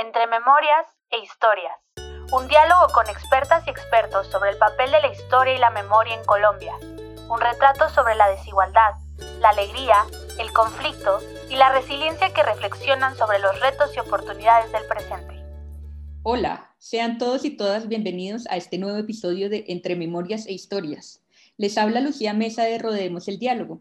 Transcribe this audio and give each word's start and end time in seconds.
Entre 0.00 0.28
Memorias 0.28 0.86
e 1.10 1.18
Historias. 1.24 1.74
Un 2.32 2.46
diálogo 2.46 2.86
con 2.94 3.08
expertas 3.08 3.66
y 3.66 3.70
expertos 3.70 4.28
sobre 4.28 4.50
el 4.50 4.56
papel 4.56 4.92
de 4.92 5.00
la 5.00 5.12
historia 5.12 5.56
y 5.56 5.58
la 5.58 5.70
memoria 5.70 6.14
en 6.14 6.24
Colombia. 6.24 6.72
Un 7.28 7.40
retrato 7.40 7.88
sobre 7.88 8.14
la 8.14 8.28
desigualdad, 8.28 8.92
la 9.40 9.48
alegría, 9.48 10.06
el 10.38 10.52
conflicto 10.52 11.18
y 11.50 11.56
la 11.56 11.72
resiliencia 11.72 12.32
que 12.32 12.44
reflexionan 12.44 13.16
sobre 13.16 13.40
los 13.40 13.58
retos 13.58 13.90
y 13.96 13.98
oportunidades 13.98 14.70
del 14.70 14.86
presente. 14.86 15.44
Hola, 16.22 16.70
sean 16.78 17.18
todos 17.18 17.44
y 17.44 17.56
todas 17.56 17.88
bienvenidos 17.88 18.46
a 18.50 18.56
este 18.56 18.78
nuevo 18.78 18.98
episodio 18.98 19.50
de 19.50 19.64
Entre 19.66 19.96
Memorias 19.96 20.46
e 20.46 20.52
Historias. 20.52 21.24
Les 21.56 21.76
habla 21.76 22.00
Lucía 22.00 22.34
Mesa 22.34 22.62
de 22.62 22.78
Rodemos 22.78 23.26
el 23.26 23.40
Diálogo, 23.40 23.80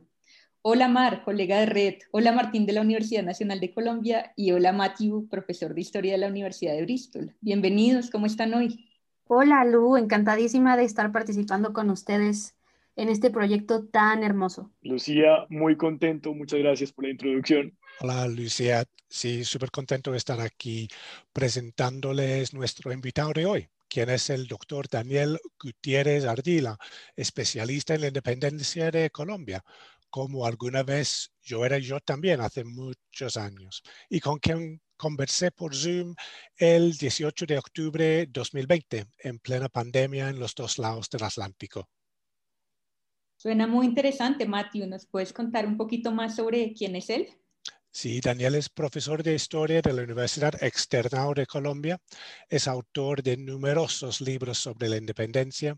Hola 0.61 0.87
Mar, 0.87 1.23
colega 1.23 1.59
de 1.59 1.65
red. 1.65 1.95
Hola 2.11 2.31
Martín 2.31 2.65
de 2.65 2.73
la 2.73 2.81
Universidad 2.81 3.23
Nacional 3.23 3.59
de 3.59 3.73
Colombia 3.73 4.33
y 4.35 4.51
hola 4.51 4.73
Matthew, 4.73 5.27
profesor 5.29 5.73
de 5.73 5.81
Historia 5.81 6.11
de 6.13 6.17
la 6.17 6.27
Universidad 6.27 6.73
de 6.73 6.81
Bristol. 6.81 7.35
Bienvenidos, 7.39 8.09
¿cómo 8.09 8.25
están 8.25 8.53
hoy? 8.53 8.89
Hola 9.27 9.63
Lu, 9.63 9.95
encantadísima 9.97 10.75
de 10.75 10.83
estar 10.83 11.11
participando 11.11 11.71
con 11.71 11.89
ustedes 11.89 12.55
en 12.97 13.09
este 13.09 13.29
proyecto 13.29 13.85
tan 13.85 14.23
hermoso. 14.23 14.71
Lucía, 14.81 15.45
muy 15.49 15.77
contento, 15.77 16.33
muchas 16.33 16.59
gracias 16.59 16.91
por 16.91 17.05
la 17.05 17.11
introducción. 17.11 17.77
Hola 18.01 18.27
Lucía, 18.27 18.83
sí, 19.07 19.45
súper 19.45 19.71
contento 19.71 20.11
de 20.11 20.17
estar 20.17 20.41
aquí 20.41 20.87
presentándoles 21.31 22.53
nuestro 22.53 22.91
invitado 22.91 23.31
de 23.31 23.45
hoy, 23.45 23.69
quien 23.87 24.09
es 24.09 24.29
el 24.29 24.47
doctor 24.47 24.87
Daniel 24.89 25.39
Gutiérrez 25.61 26.25
Ardila, 26.25 26.77
especialista 27.15 27.95
en 27.95 28.01
la 28.01 28.07
independencia 28.07 28.91
de 28.91 29.09
Colombia, 29.11 29.63
como 30.09 30.45
alguna 30.45 30.83
vez 30.83 31.31
yo 31.41 31.65
era 31.65 31.77
yo 31.77 31.99
también 31.99 32.41
hace 32.41 32.63
muchos 32.63 33.37
años 33.37 33.83
y 34.09 34.19
con 34.19 34.39
quien 34.39 34.81
conversé 34.97 35.51
por 35.51 35.75
Zoom 35.75 36.15
el 36.57 36.97
18 36.97 37.45
de 37.45 37.57
octubre 37.57 38.03
de 38.03 38.27
2020 38.27 39.05
en 39.19 39.39
plena 39.39 39.69
pandemia 39.69 40.29
en 40.29 40.39
los 40.39 40.55
dos 40.55 40.77
lados 40.77 41.09
del 41.09 41.23
Atlántico. 41.23 41.87
Suena 43.37 43.67
muy 43.67 43.85
interesante, 43.85 44.47
Matthew. 44.47 44.87
¿Nos 44.87 45.05
puedes 45.05 45.31
contar 45.31 45.67
un 45.67 45.77
poquito 45.77 46.11
más 46.11 46.35
sobre 46.35 46.73
quién 46.73 46.95
es 46.95 47.09
él? 47.11 47.29
Sí, 47.91 48.19
Daniel 48.19 48.55
es 48.55 48.69
profesor 48.69 49.23
de 49.23 49.33
historia 49.33 49.81
de 49.81 49.91
la 49.91 50.03
Universidad 50.03 50.53
Externado 50.61 51.33
de 51.33 51.47
Colombia. 51.47 51.99
Es 52.47 52.67
autor 52.67 53.23
de 53.23 53.37
numerosos 53.37 54.21
libros 54.21 54.59
sobre 54.59 54.89
la 54.89 54.97
independencia, 54.97 55.75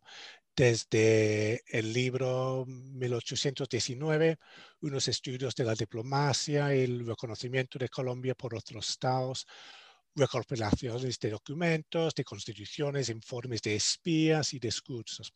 desde 0.59 1.63
el 1.67 1.93
libro 1.93 2.65
1819, 2.67 4.37
unos 4.81 5.07
estudios 5.07 5.55
de 5.55 5.63
la 5.63 5.73
diplomacia 5.73 6.75
y 6.75 6.81
el 6.81 7.07
reconocimiento 7.07 7.79
de 7.79 7.87
Colombia 7.87 8.35
por 8.35 8.53
otros 8.53 8.89
estados, 8.89 9.47
recopilaciones 10.13 11.17
de 11.17 11.29
documentos, 11.29 12.13
de 12.13 12.25
constituciones, 12.25 13.07
informes 13.07 13.61
de 13.61 13.77
espías 13.77 14.53
y 14.53 14.59
discursos. 14.59 15.31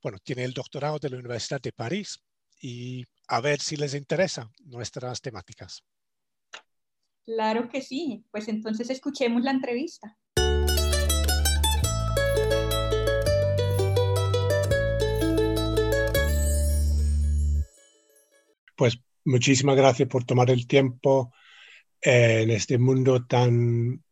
Bueno, 0.00 0.18
tiene 0.22 0.44
el 0.44 0.52
doctorado 0.52 1.00
de 1.00 1.10
la 1.10 1.16
Universidad 1.16 1.60
de 1.60 1.72
París 1.72 2.20
y 2.60 3.04
a 3.26 3.40
ver 3.40 3.60
si 3.60 3.76
les 3.76 3.92
interesa 3.92 4.48
nuestras 4.66 5.20
temáticas. 5.20 5.82
Claro 7.24 7.68
que 7.68 7.82
sí, 7.82 8.24
pues 8.30 8.46
entonces 8.46 8.88
escuchemos 8.88 9.42
la 9.42 9.50
entrevista. 9.50 10.16
Pues 18.76 18.98
muchísimas 19.24 19.76
gracias 19.76 20.08
por 20.08 20.24
tomar 20.24 20.50
el 20.50 20.66
tiempo 20.66 21.32
en 22.00 22.50
este 22.50 22.78
mundo 22.78 23.24
tan 23.24 24.02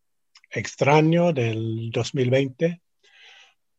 extraño 0.51 1.33
del 1.33 1.91
2020. 1.91 2.81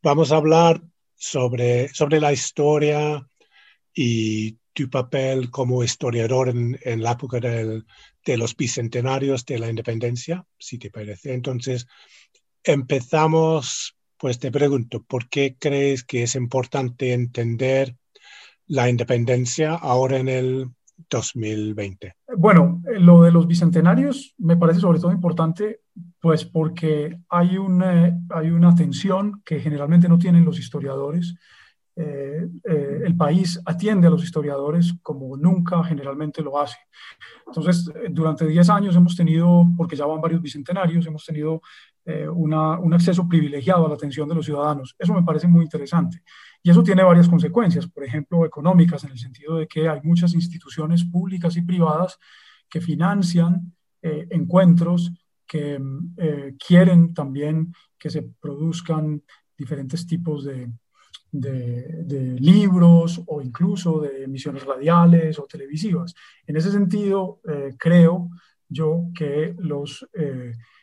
Vamos 0.02 0.31
a 0.31 0.38
hablar 0.38 0.81
sobre, 1.16 1.89
sobre 1.89 2.20
la 2.20 2.34
historia 2.34 3.28
y 3.94 4.58
tu 4.73 4.89
papel 4.89 5.49
como 5.52 5.83
historiador 5.83 6.49
en, 6.49 7.02
la 7.02 7.11
época 7.11 7.39
de 7.39 8.38
los 8.38 8.55
bicentenarios 8.58 9.45
de 9.45 9.60
la 9.60 9.70
independencia, 9.70 10.45
si 10.58 10.77
te 10.77 10.89
parece. 10.89 11.33
Entonces, 11.33 11.88
empezamos, 12.64 13.95
pues 14.17 14.39
te 14.39 14.52
pregunto, 14.52 15.04
¿por 15.04 15.30
qué 15.30 15.55
crees 15.60 16.04
que 16.04 16.23
es 16.23 16.36
importante 16.36 17.14
entender 17.14 17.95
la 18.68 18.90
independencia 18.90 19.76
ahora 19.76 20.18
en 20.18 20.30
el 20.30 20.70
2020? 21.10 22.16
Bueno, 22.38 22.82
eh, 22.88 23.00
lo 23.00 23.24
de 23.24 23.32
los 23.32 23.48
bicentenarios 23.48 24.34
me 24.38 24.58
parece 24.58 24.80
sobre 24.80 25.00
todo 25.00 25.12
importante, 25.12 25.82
pues 26.20 26.46
porque 26.46 27.20
hay 27.30 27.58
una, 27.58 28.18
hay 28.30 28.50
una 28.50 28.74
tensión 28.74 29.42
que 29.46 29.60
generalmente 29.60 30.10
no 30.10 30.18
tienen 30.18 30.46
los 30.46 30.60
historiadores. 30.60 31.36
Eh, 31.96 32.48
eh, 32.64 33.02
el 33.06 33.16
país 33.16 33.62
atiende 33.66 34.08
a 34.08 34.10
los 34.10 34.24
historiadores 34.24 34.95
como 35.04 35.38
nunca 35.38 35.84
generalmente 35.84 36.42
lo 36.42 36.60
hace. 36.60 36.78
Entonces, 37.45 37.92
durante 38.10 38.48
10 38.48 38.70
años 38.70 38.95
hemos 38.95 39.16
tenido, 39.16 39.66
porque 39.78 39.95
ya 39.95 40.08
van 40.08 40.22
varios 40.22 40.42
bicentenarios, 40.42 41.06
hemos 41.06 41.26
tenido 41.26 41.62
un 42.34 42.94
acceso 42.94 43.30
privilegiado 43.30 43.86
a 43.86 43.90
la 43.90 43.95
atención 43.95 44.28
de 44.28 44.36
los 44.36 44.45
ciudadanos. 44.45 44.94
Eso 45.00 45.14
me 45.14 45.24
parece 45.24 45.48
muy 45.48 45.64
interesante. 45.64 46.22
Y 46.66 46.70
eso 46.70 46.82
tiene 46.82 47.04
varias 47.04 47.28
consecuencias, 47.28 47.88
por 47.88 48.06
ejemplo, 48.06 48.46
económicas, 48.46 49.04
en 49.04 49.12
el 49.12 49.20
sentido 49.20 49.58
de 49.58 49.68
que 49.68 49.90
hay 49.90 50.00
muchas 50.02 50.34
instituciones 50.34 51.04
públicas 51.04 51.58
y 51.58 51.62
privadas 51.62 52.18
que 52.70 52.80
financian 52.80 53.76
eh, 54.02 54.28
encuentros, 54.32 55.12
que 55.46 55.78
eh, 56.18 56.56
quieren 56.66 57.14
también 57.14 57.74
que 58.00 58.10
se 58.10 58.24
produzcan 58.24 59.22
diferentes 59.58 60.08
tipos 60.08 60.46
de, 60.46 60.72
de, 61.30 62.40
libros 62.40 63.22
o 63.28 63.42
incluso 63.42 64.00
de 64.00 64.24
emisiones 64.24 64.66
radiales 64.66 65.38
o 65.40 65.44
televisivas. 65.45 66.16
En 66.48 66.56
ese 66.56 66.72
sentido, 66.72 67.42
eh, 67.48 67.76
creo 67.78 68.30
yo 68.70 69.10
que 69.14 69.54
los 69.60 70.08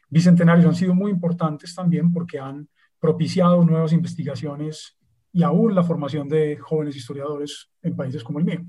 bicentenarios 0.08 0.66
han 0.66 0.74
sido 0.74 0.94
muy 0.94 1.10
importantes 1.10 1.74
también 1.74 2.12
porque 2.12 2.38
han 2.38 2.68
propiciado 3.00 3.64
nuevas 3.64 3.92
investigaciones 3.92 4.99
y 5.32 5.42
aún 5.42 5.74
la 5.74 5.84
formación 5.84 6.28
de 6.28 6.56
jóvenes 6.56 6.96
historiadores 6.96 7.70
en 7.82 7.96
países 7.96 8.24
como 8.24 8.38
el 8.38 8.44
mío. 8.44 8.64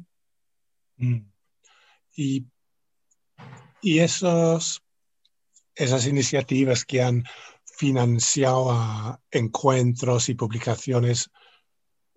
Mm. 0.98 1.20
Y, 2.16 2.46
y 3.82 4.00
esas 4.00 4.82
iniciativas 6.06 6.86
que 6.86 7.02
han 7.02 7.24
financiado 7.66 9.20
encuentros 9.32 10.30
y 10.30 10.36
publicaciones 10.36 11.32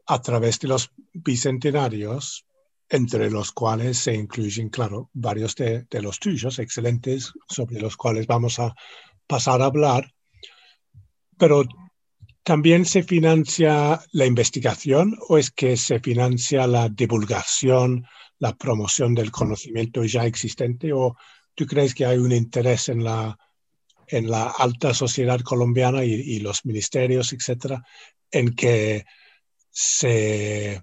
a 0.06 0.21
través 0.21 0.59
de 0.59 0.69
los 0.69 0.91
bicentenarios, 1.15 2.47
entre 2.91 3.31
los 3.31 3.53
cuales 3.53 3.97
se 3.97 4.15
incluyen, 4.15 4.69
claro, 4.69 5.09
varios 5.15 5.55
de, 5.55 5.84
de 5.84 6.03
los 6.03 6.19
tuyos, 6.19 6.59
excelentes, 6.59 7.32
sobre 7.49 7.81
los 7.81 7.97
cuales 7.97 8.26
vamos 8.26 8.59
a 8.59 8.75
pasar 9.26 9.62
a 9.62 9.66
hablar. 9.66 10.12
Pero 11.38 11.65
¿También 12.44 12.84
se 12.84 13.03
financia 13.03 14.05
la 14.12 14.27
investigación 14.27 15.16
o 15.28 15.38
es 15.38 15.50
que 15.50 15.78
se 15.78 15.99
financia 15.99 16.66
la 16.66 16.91
divulgación, 16.91 18.05
la 18.38 18.55
promoción 18.55 19.15
del 19.15 19.31
conocimiento 19.31 20.05
ya 20.05 20.27
existente? 20.27 20.93
¿O 20.93 21.16
tú 21.55 21.65
crees 21.66 21.94
que 21.94 22.05
hay 22.05 22.19
un 22.19 22.32
interés 22.32 22.91
en 22.91 23.03
la, 23.03 23.38
en 24.09 24.31
la 24.31 24.50
alta 24.50 24.93
sociedad 24.93 25.41
colombiana 25.41 26.05
y, 26.05 26.38
los 26.41 26.66
ministerios, 26.66 27.32
etcétera, 27.32 27.82
en 28.31 28.55
que 28.55 29.06
se, 29.71 30.82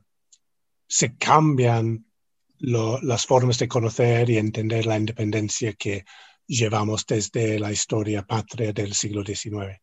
se 0.87 1.15
cambian 1.15 2.07
las 2.57 3.27
formas 3.27 3.59
de 3.59 3.67
conocer 3.67 4.31
y 4.31 4.37
entender 4.37 4.87
la 4.87 4.97
independencia 4.97 5.73
que 5.73 6.05
llevamos 6.47 7.05
desde 7.05 7.59
la 7.59 7.71
historia 7.71 8.23
patria 8.23 8.73
del 8.73 8.95
siglo 8.95 9.23
XIX? 9.23 9.79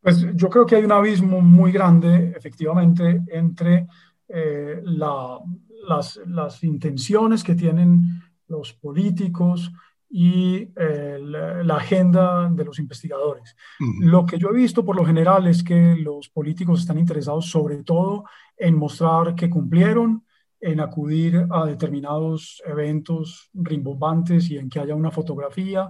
Pues 0.00 0.24
yo 0.34 0.48
creo 0.48 0.64
que 0.64 0.76
hay 0.76 0.84
un 0.84 0.92
abismo 0.92 1.40
muy 1.40 1.72
grande, 1.72 2.32
efectivamente, 2.36 3.22
entre 3.28 3.86
eh, 4.28 4.80
las, 4.84 6.20
las, 6.26 6.64
intenciones 6.64 7.44
que 7.44 7.54
tienen 7.54 8.22
los 8.48 8.72
políticos 8.72 9.70
y 10.08 10.68
eh, 10.76 11.18
la, 11.20 11.76
agenda 11.76 12.48
de 12.50 12.64
los 12.64 12.78
investigadores. 12.78 13.54
Lo 14.00 14.24
que 14.24 14.38
yo 14.38 14.48
he 14.48 14.54
visto 14.54 14.84
por 14.84 14.96
lo 14.96 15.04
general 15.04 15.46
es 15.46 15.62
que 15.62 15.96
los 15.96 16.28
políticos 16.28 16.80
están 16.80 16.98
interesados 16.98 17.46
sobre 17.46 17.82
todo 17.84 18.24
en 18.56 18.76
mostrar 18.76 19.34
que 19.34 19.50
cumplieron, 19.50 20.24
en 20.60 20.80
acudir 20.80 21.46
a 21.50 21.64
determinados 21.64 22.62
eventos 22.66 23.50
rimbombantes 23.54 24.50
y 24.50 24.58
en 24.58 24.68
que 24.68 24.80
haya 24.80 24.94
una 24.94 25.10
fotografía 25.10 25.88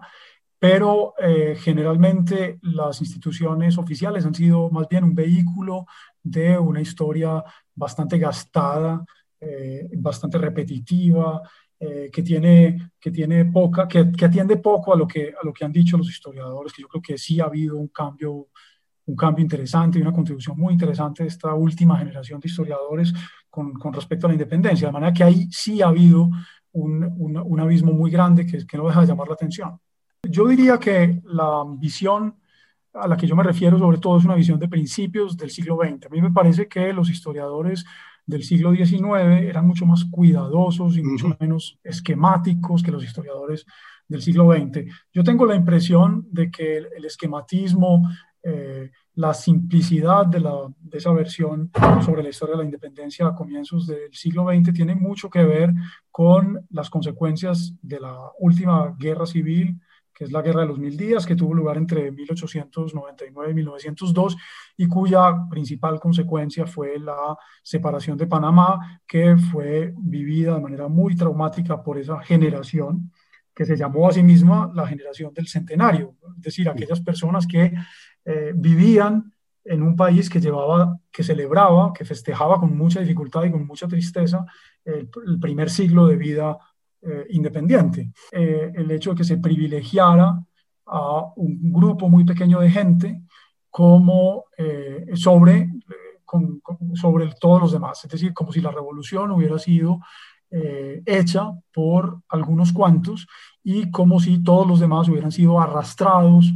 pero 0.61 1.15
eh, 1.19 1.57
generalmente 1.59 2.59
las 2.61 3.01
instituciones 3.01 3.79
oficiales 3.79 4.27
han 4.27 4.35
sido 4.35 4.69
más 4.71 4.87
bien 4.89 5.05
un 5.05 5.15
vehículo 5.15 5.87
de 6.23 6.59
una 6.59 6.83
historia 6.83 7.43
bastante 7.75 8.19
gastada, 8.19 9.03
eh, 9.41 9.89
bastante 9.97 10.37
repetitiva 10.37 11.41
eh, 11.79 12.11
que, 12.13 12.23
tiene, 12.23 12.91
que 13.01 13.11
tiene 13.11 13.47
poca, 13.47 13.89
que, 13.89 14.13
que, 14.13 14.27
atiende 14.27 14.59
poco 14.59 14.93
a 14.93 14.97
lo, 14.97 15.09
que, 15.09 15.33
a 15.33 15.47
lo 15.47 15.51
que 15.51 15.65
han 15.65 15.73
dicho 15.73 15.97
los 15.97 16.11
historiadores, 16.11 16.75
que 16.75 16.83
yo 16.83 16.89
creo 16.89 17.01
que 17.01 17.17
sí 17.17 17.41
ha 17.41 17.45
habido 17.45 17.79
un 17.79 17.89
cambio, 17.89 18.49
un 19.07 19.17
cambio 19.17 19.43
interesante 19.43 19.99
y 19.99 20.03
una 20.03 20.13
contribución 20.13 20.59
muy 20.59 20.75
interesante 20.75 21.23
de 21.23 21.31
esta 21.31 21.55
última 21.55 21.97
generación 21.97 22.39
de 22.39 22.49
historiadores 22.49 23.15
con, 23.49 23.73
con 23.73 23.95
respecto 23.95 24.27
a 24.27 24.29
la 24.29 24.35
independencia, 24.35 24.89
de 24.89 24.93
manera 24.93 25.15
que 25.15 25.25
ahí 25.25 25.49
sí 25.51 25.81
ha 25.81 25.89
habido 25.89 26.29
un, 26.73 27.03
un, 27.03 27.39
un 27.39 27.61
abismo 27.61 27.95
muy 27.95 28.11
grande 28.11 28.45
que, 28.45 28.67
que 28.67 28.77
no 28.77 28.87
deja 28.87 29.01
de 29.01 29.07
llamar 29.07 29.29
la 29.29 29.35
atención. 29.35 29.81
Yo 30.23 30.47
diría 30.47 30.79
que 30.79 31.21
la 31.25 31.65
visión 31.79 32.37
a 32.93 33.07
la 33.07 33.17
que 33.17 33.27
yo 33.27 33.37
me 33.37 33.43
refiero 33.43 33.79
sobre 33.79 33.99
todo 33.99 34.19
es 34.19 34.25
una 34.25 34.35
visión 34.35 34.59
de 34.59 34.69
principios 34.69 35.37
del 35.37 35.51
siglo 35.51 35.77
XX. 35.77 36.07
A 36.07 36.09
mí 36.11 36.21
me 36.21 36.31
parece 36.31 36.69
que 36.69 36.93
los 36.93 37.09
historiadores 37.09 37.85
del 38.27 38.43
siglo 38.43 38.73
XIX 38.73 39.43
eran 39.43 39.67
mucho 39.67 39.87
más 39.87 40.05
cuidadosos 40.05 40.97
y 40.97 41.03
mucho 41.03 41.37
menos 41.41 41.79
esquemáticos 41.83 42.83
que 42.83 42.93
los 42.93 43.05
historiadores 43.05 43.65
del 44.07 44.23
siglo 44.23 44.53
XX. 44.53 44.85
Yo 45.13 45.25
tengo 45.25 45.47
la 45.47 45.55
impresión 45.55 46.27
de 46.31 46.51
que 46.51 46.79
el, 46.79 47.05
esquematismo, 47.05 48.09
eh, 48.43 48.91
la 49.15 49.35
simplicidad 49.35 50.27
de, 50.27 50.41
la, 50.41 50.53
de, 50.79 50.99
esa 50.99 51.13
versión 51.13 51.71
sobre 52.05 52.23
la 52.23 52.29
historia 52.29 52.57
de 52.57 52.59
la 52.59 52.65
independencia 52.65 53.27
a 53.27 53.35
comienzos 53.35 53.87
del 53.87 54.13
siglo 54.13 54.47
XX 54.49 54.73
tiene 54.73 54.95
mucho 54.95 55.31
que 55.31 55.45
ver 55.45 55.73
con 56.11 56.67
las 56.71 56.91
consecuencias 56.91 57.75
de 57.83 58.01
la 58.01 58.17
última 58.39 58.95
guerra 58.99 59.27
civil 59.27 59.81
que 60.21 60.25
es 60.25 60.33
la 60.33 60.43
Guerra 60.43 60.61
de 60.61 60.67
los 60.67 60.79
Mil 60.79 60.99
Días, 60.99 61.25
que 61.25 61.35
tuvo 61.35 61.55
lugar 61.55 61.79
entre 61.79 62.11
1899 62.11 63.53
y 63.53 63.55
1902 63.55 64.37
y 64.77 64.87
cuya 64.87 65.49
principal 65.49 65.99
consecuencia 65.99 66.67
fue 66.67 66.99
la 66.99 67.39
separación 67.63 68.19
de 68.19 68.27
Panamá, 68.27 69.01
que 69.07 69.39
fue 69.39 69.95
vivida 69.97 70.57
de 70.57 70.61
manera 70.61 70.89
muy 70.89 71.17
traumática 71.17 71.83
por 71.83 71.97
esa 71.97 72.21
generación 72.21 73.11
que 73.55 73.65
se 73.65 73.79
llamó 73.79 74.11
a 74.11 74.13
sí 74.13 74.23
misma 74.23 74.71
la 74.75 74.87
generación 74.87 75.33
del 75.33 75.49
centenario, 75.49 76.17
es 76.37 76.43
decir, 76.43 76.69
aquellas 76.69 77.01
personas 77.01 77.47
que 77.47 77.73
eh, 78.27 78.53
vivían 78.55 79.33
en 79.65 79.83
un 79.83 79.97
país 79.97 80.29
que 80.29 80.39
llevaba, 80.39 80.99
que 81.11 81.23
celebraba, 81.23 81.95
que 81.95 82.05
festejaba 82.05 82.61
con 82.61 82.77
mucha 82.77 83.01
dificultad 83.01 83.45
y 83.45 83.51
con 83.51 83.67
mucha 83.67 83.89
tristeza 83.89 84.45
el, 84.85 85.09
el 85.27 85.41
primer 85.41 85.71
siglo 85.71 86.07
de 86.07 86.17
vida 86.17 86.59
eh, 87.03 87.27
independiente. 87.31 88.13
Eh, 88.31 88.73
el 88.75 88.91
hecho 88.91 89.11
de 89.11 89.17
que 89.17 89.25
se 89.25 89.39
privilegiara 89.39 90.39
a 90.85 91.33
un 91.37 91.73
grupo 91.73 92.11
muy 92.11 92.25
pequeño 92.25 92.61
de 92.61 92.71
gente 92.71 93.23
como 93.71 94.45
eh, 94.59 95.07
sobre, 95.15 95.71
sobre 96.95 97.33
todos 97.41 97.63
los 97.63 97.73
demás. 97.73 98.05
Es 98.05 98.11
decir, 98.11 98.35
como 98.35 98.53
si 98.53 98.61
la 98.61 98.71
revolución 98.71 99.31
hubiera 99.31 99.59
sido 99.59 100.01
hecha 101.07 101.53
por 101.73 102.23
algunos 102.29 102.73
cuantos 102.73 103.29
y 103.63 103.89
como 103.93 104.19
si 104.19 104.43
todos 104.43 104.67
los 104.67 104.81
demás 104.81 105.09
hubieran 105.09 105.31
sido 105.31 105.61
arrastrados 105.61 106.53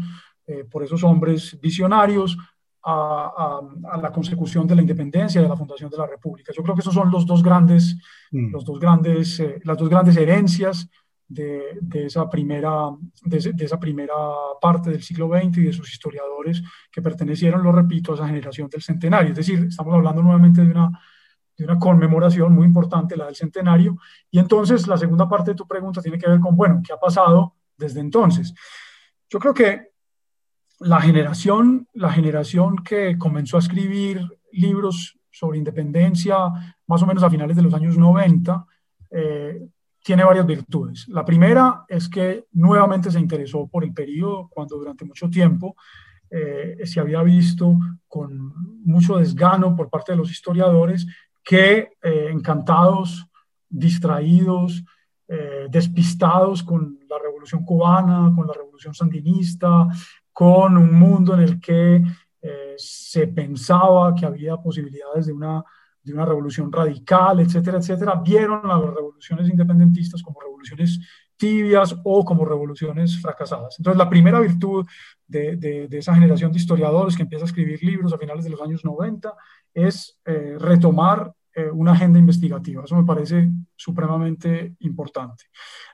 por 0.69 0.82
esos 0.82 1.05
hombres 1.05 1.56
visionarios 1.61 2.37
a, 2.85 3.61
la 4.01 4.13
consecución 4.13 4.67
de 4.67 4.75
la 4.75 4.83
independencia 4.83 5.41
y 5.41 5.45
de 5.45 5.49
la 5.49 5.57
fundación 5.57 5.91
de 5.91 5.97
la 5.97 6.07
República. 6.07 6.53
Yo 6.55 6.63
creo 6.63 6.75
que 6.75 6.83
esos 6.83 6.95
son 6.95 7.11
los 7.11 7.27
dos 7.27 7.43
grandes, 7.43 7.97
mm. 8.31 8.53
los 8.53 8.65
dos 8.65 8.79
grandes, 8.79 9.41
eh, 9.41 9.61
las 9.65 9.79
dos 9.79 9.89
grandes 9.89 10.17
herencias 10.17 10.89
de, 11.27 11.79
de 11.81 12.07
esa 12.07 12.29
primera, 12.29 12.91
de, 13.23 13.55
esa 13.59 13.81
primera 13.81 14.15
parte 14.61 14.91
del 14.91 15.03
siglo 15.03 15.29
XX 15.29 15.59
y 15.59 15.63
de 15.63 15.73
sus 15.73 15.91
historiadores 15.91 16.63
que 16.93 17.01
pertenecieron, 17.01 17.63
lo 17.63 17.73
repito, 17.73 18.13
a 18.13 18.17
esa 18.17 18.27
generación 18.27 18.69
del 18.69 18.83
centenario. 18.83 19.31
Es 19.31 19.37
decir, 19.37 19.65
estamos 19.69 19.95
hablando 19.95 20.23
nuevamente 20.23 20.63
de 20.63 20.71
una, 20.71 20.91
de 21.57 21.65
una 21.65 21.79
conmemoración 21.79 22.53
muy 22.53 22.67
importante, 22.67 23.17
la 23.17 23.27
del 23.27 23.37
centenario. 23.37 23.97
Y 24.31 24.39
entonces 24.39 24.87
la 24.87 24.99
segunda 24.99 25.27
parte 25.27 25.53
de 25.53 25.57
tu 25.57 25.67
pregunta 25.67 26.03
tiene 26.03 26.19
que 26.19 26.29
ver 26.29 26.41
con, 26.41 26.55
bueno, 26.55 26.83
¿qué 26.87 26.93
ha 26.93 26.99
pasado 26.99 27.57
desde 27.79 28.01
entonces? 28.01 28.53
Yo 29.31 29.39
creo 29.39 29.55
que 29.55 29.94
la 30.81 31.00
generación, 31.00 31.88
la 31.93 32.12
generación 32.12 32.76
que 32.76 33.17
comenzó 33.19 33.56
a 33.56 33.61
escribir 33.61 34.21
libros 34.53 35.19
sobre 35.31 35.59
independencia 35.59 36.37
más 36.87 37.03
o 37.03 37.06
menos 37.06 37.23
a 37.23 37.31
finales 37.31 37.56
de 37.56 37.62
los 37.62 37.75
años 37.75 37.99
90, 37.99 38.67
eh, 39.11 39.67
tiene 40.03 40.25
varias 40.25 40.47
virtudes. 40.47 41.09
La 41.09 41.25
primera 41.25 41.85
es 41.88 42.09
que 42.09 42.47
nuevamente 42.53 43.11
se 43.11 43.19
interesó 43.19 43.67
por 43.67 43.85
el 43.85 43.93
periodo 43.94 44.49
cuando 44.49 44.76
durante 44.76 45.05
mucho 45.05 45.31
tiempo 45.31 45.76
eh, 46.31 46.79
se 46.85 47.00
había 47.00 47.23
visto 47.23 47.76
con 48.06 48.53
mucho 48.85 49.17
desgano 49.17 49.75
por 49.75 49.88
parte 49.88 50.12
de 50.12 50.19
los 50.19 50.31
historiadores 50.31 51.06
que 51.43 51.93
eh, 52.03 52.29
encantados, 52.31 53.26
distraídos, 53.69 54.85
despistados 55.71 56.62
con 56.62 57.00
la 57.09 57.19
revolución 57.19 57.65
cubana, 57.65 58.31
con 58.37 58.47
la 58.47 58.53
revolución 58.53 58.94
sandinista, 58.94 59.88
con 60.35 60.77
un 60.77 60.93
mundo 60.93 61.33
en 61.35 61.41
el 61.41 61.61
que 61.61 62.03
eh, 62.43 62.75
se 62.77 63.29
pensaba 63.29 64.15
que 64.15 64.27
había 64.27 64.57
posibilidades 64.59 65.27
de 65.27 65.33
una, 65.33 65.65
de 66.03 66.13
una 66.13 66.27
revolución 66.27 66.71
radical, 66.71 67.41
etcétera, 67.41 67.79
etcétera, 67.79 68.21
vieron 68.23 68.71
a 68.71 68.79
las 68.79 68.95
revoluciones 68.95 69.49
independentistas 69.49 70.23
como 70.23 70.41
revoluciones 70.41 71.01
tibias 71.37 71.97
o 72.05 72.25
como 72.25 72.45
revoluciones 72.45 73.21
fracasadas. 73.21 73.77
Entonces, 73.79 73.97
la 73.97 74.11
primera 74.11 74.41
virtud 74.41 74.85
de, 75.27 75.57
de, 75.57 75.99
esa 75.99 76.15
generación 76.15 76.53
de 76.53 76.59
historiadores 76.59 77.17
que 77.17 77.23
empieza 77.23 77.45
a 77.45 77.47
escribir 77.47 77.83
libros 77.83 78.13
a 78.13 78.19
finales 78.19 78.45
de 78.45 78.51
los 78.51 78.61
años 78.61 78.85
90 78.85 79.33
es 79.73 80.19
eh, 80.25 80.57
retomar 80.59 81.33
eh, 81.56 81.71
una 81.71 81.93
agenda 81.93 82.19
investigativa. 82.19 82.83
Eso 82.83 82.97
me 82.97 83.05
parece 83.05 83.49
supremamente 83.77 84.75
importante. 84.81 85.45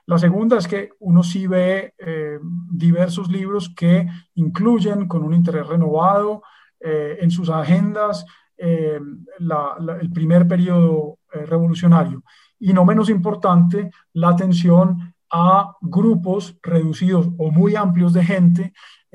La 0.07 0.17
segunda 0.17 0.57
es 0.57 0.67
que 0.67 0.89
uno 1.01 1.21
sí 1.21 1.45
ve 1.45 1.93
eh, 1.99 2.39
diversos 2.71 3.29
libros 3.29 3.71
que 3.75 4.07
incluyen 4.33 5.07
con 5.07 5.21
un 5.21 5.35
interés 5.35 5.67
renovado 5.67 6.41
eh, 6.79 7.19
en 7.21 7.29
sus 7.29 7.49
agendas 7.49 8.25
el 8.57 10.11
primer 10.13 10.47
periodo 10.47 11.17
revolucionario. 11.31 12.23
Y 12.59 12.73
no 12.73 12.85
menos 12.85 13.09
importante, 13.09 13.89
la 14.13 14.29
atención 14.29 15.15
a 15.31 15.75
grupos 15.81 16.59
reducidos 16.61 17.27
o 17.39 17.49
muy 17.49 17.75
amplios 17.75 18.13
de 18.13 18.23
gente 18.23 18.73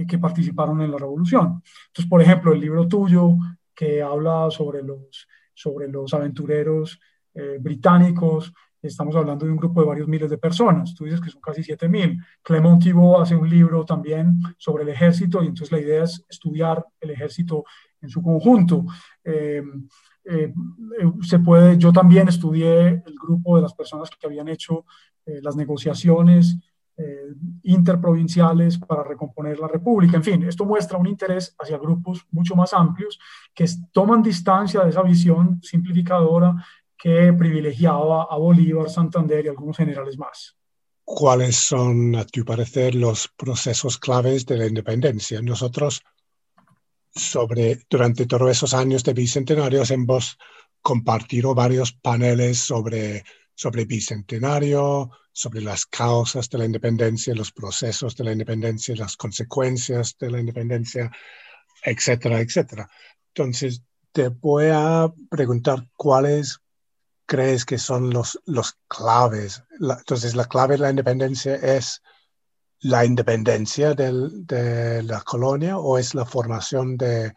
que 0.08 0.18
participaron 0.18 0.80
en 0.82 0.90
la 0.90 0.98
revolución. 0.98 1.62
Entonces, 1.86 2.10
por 2.10 2.20
ejemplo, 2.22 2.52
el 2.52 2.60
libro 2.60 2.88
tuyo 2.88 3.36
que 3.72 4.02
habla 4.02 4.50
sobre 4.50 4.82
los 4.82 5.28
sobre 5.56 5.88
los 5.88 6.12
aventureros 6.12 7.00
eh, 7.34 7.56
británicos, 7.58 8.52
estamos 8.82 9.16
hablando 9.16 9.46
de 9.46 9.50
un 9.50 9.56
grupo 9.56 9.80
de 9.80 9.86
varios 9.86 10.06
miles 10.06 10.30
de 10.30 10.38
personas, 10.38 10.94
tú 10.94 11.04
dices 11.04 11.20
que 11.20 11.30
son 11.30 11.40
casi 11.40 11.62
7.000. 11.62 12.22
Clement 12.42 12.80
Thibault 12.80 13.22
hace 13.22 13.34
un 13.34 13.48
libro 13.48 13.84
también 13.84 14.38
sobre 14.58 14.84
el 14.84 14.90
ejército 14.90 15.42
y 15.42 15.46
entonces 15.46 15.72
la 15.72 15.80
idea 15.80 16.04
es 16.04 16.24
estudiar 16.28 16.84
el 17.00 17.10
ejército 17.10 17.64
en 18.00 18.10
su 18.10 18.22
conjunto. 18.22 18.84
Eh, 19.24 19.62
eh, 20.26 20.52
se 21.22 21.38
puede, 21.38 21.78
yo 21.78 21.92
también 21.92 22.28
estudié 22.28 22.88
el 22.88 23.14
grupo 23.20 23.56
de 23.56 23.62
las 23.62 23.74
personas 23.74 24.10
que 24.10 24.26
habían 24.26 24.48
hecho 24.48 24.84
las 25.24 25.56
negociaciones 25.56 26.56
eh, 26.98 27.34
interprovinciales 27.64 28.78
para 28.78 29.04
recomponer 29.04 29.58
la 29.58 29.68
República. 29.68 30.16
En 30.16 30.24
fin, 30.24 30.42
esto 30.44 30.64
muestra 30.64 30.96
un 30.96 31.06
interés 31.06 31.54
hacia 31.58 31.76
grupos 31.76 32.26
mucho 32.30 32.56
más 32.56 32.72
amplios 32.72 33.18
que 33.54 33.66
toman 33.92 34.22
distancia 34.22 34.82
de 34.82 34.90
esa 34.90 35.02
visión 35.02 35.60
simplificadora 35.62 36.54
que 36.96 37.32
privilegiaba 37.34 38.26
a 38.30 38.38
Bolívar, 38.38 38.88
Santander 38.88 39.44
y 39.44 39.48
algunos 39.48 39.76
generales 39.76 40.16
más. 40.16 40.56
¿Cuáles 41.04 41.56
son, 41.56 42.16
a 42.16 42.24
tu 42.24 42.44
parecer, 42.44 42.94
los 42.94 43.28
procesos 43.28 43.98
claves 43.98 44.46
de 44.46 44.56
la 44.56 44.66
independencia? 44.66 45.40
Nosotros, 45.42 46.02
durante 47.88 48.26
todos 48.26 48.50
esos 48.50 48.74
años 48.74 49.04
de 49.04 49.12
bicentenarios, 49.12 49.90
hemos 49.90 50.38
compartido 50.80 51.54
varios 51.54 51.92
paneles 51.92 52.58
sobre 52.58 53.22
sobre 53.56 53.86
bicentenario, 53.86 55.10
sobre 55.32 55.62
las 55.62 55.86
causas 55.86 56.48
de 56.50 56.58
la 56.58 56.66
independencia, 56.66 57.34
los 57.34 57.52
procesos 57.52 58.14
de 58.14 58.24
la 58.24 58.32
independencia, 58.32 58.94
las 58.94 59.16
consecuencias 59.16 60.16
de 60.20 60.30
la 60.30 60.38
independencia, 60.38 61.10
etcétera, 61.82 62.40
etcétera. 62.40 62.88
Entonces, 63.34 63.82
te 64.12 64.28
voy 64.28 64.66
a 64.70 65.12
preguntar 65.30 65.88
cuáles 65.96 66.58
crees 67.24 67.64
que 67.64 67.78
son 67.78 68.10
los, 68.10 68.38
los 68.44 68.78
claves. 68.88 69.62
entonces, 69.80 70.36
la 70.36 70.44
clave 70.44 70.76
de 70.76 70.82
la 70.82 70.90
independencia 70.90 71.54
es 71.56 72.02
la 72.80 73.06
independencia 73.06 73.94
de 73.94 75.02
la 75.02 75.20
colonia 75.22 75.78
o 75.78 75.98
es 75.98 76.14
la 76.14 76.26
formación 76.26 76.96
de 76.98 77.32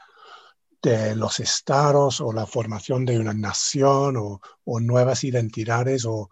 de 0.81 1.15
los 1.15 1.39
estados 1.39 2.21
o 2.21 2.31
la 2.31 2.45
formación 2.45 3.05
de 3.05 3.19
una 3.19 3.33
nación 3.33 4.15
o, 4.17 4.39
nuevas 4.79 5.24
identidades 5.24 6.05
o, 6.05 6.29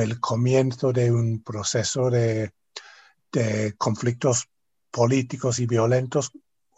el 0.00 0.20
comienzo 0.20 0.92
de 0.92 1.10
un 1.10 1.42
proceso 1.42 2.10
de, 2.10 2.52
conflictos 3.78 4.48
políticos 4.90 5.58
y 5.60 5.66
violentos 5.66 6.32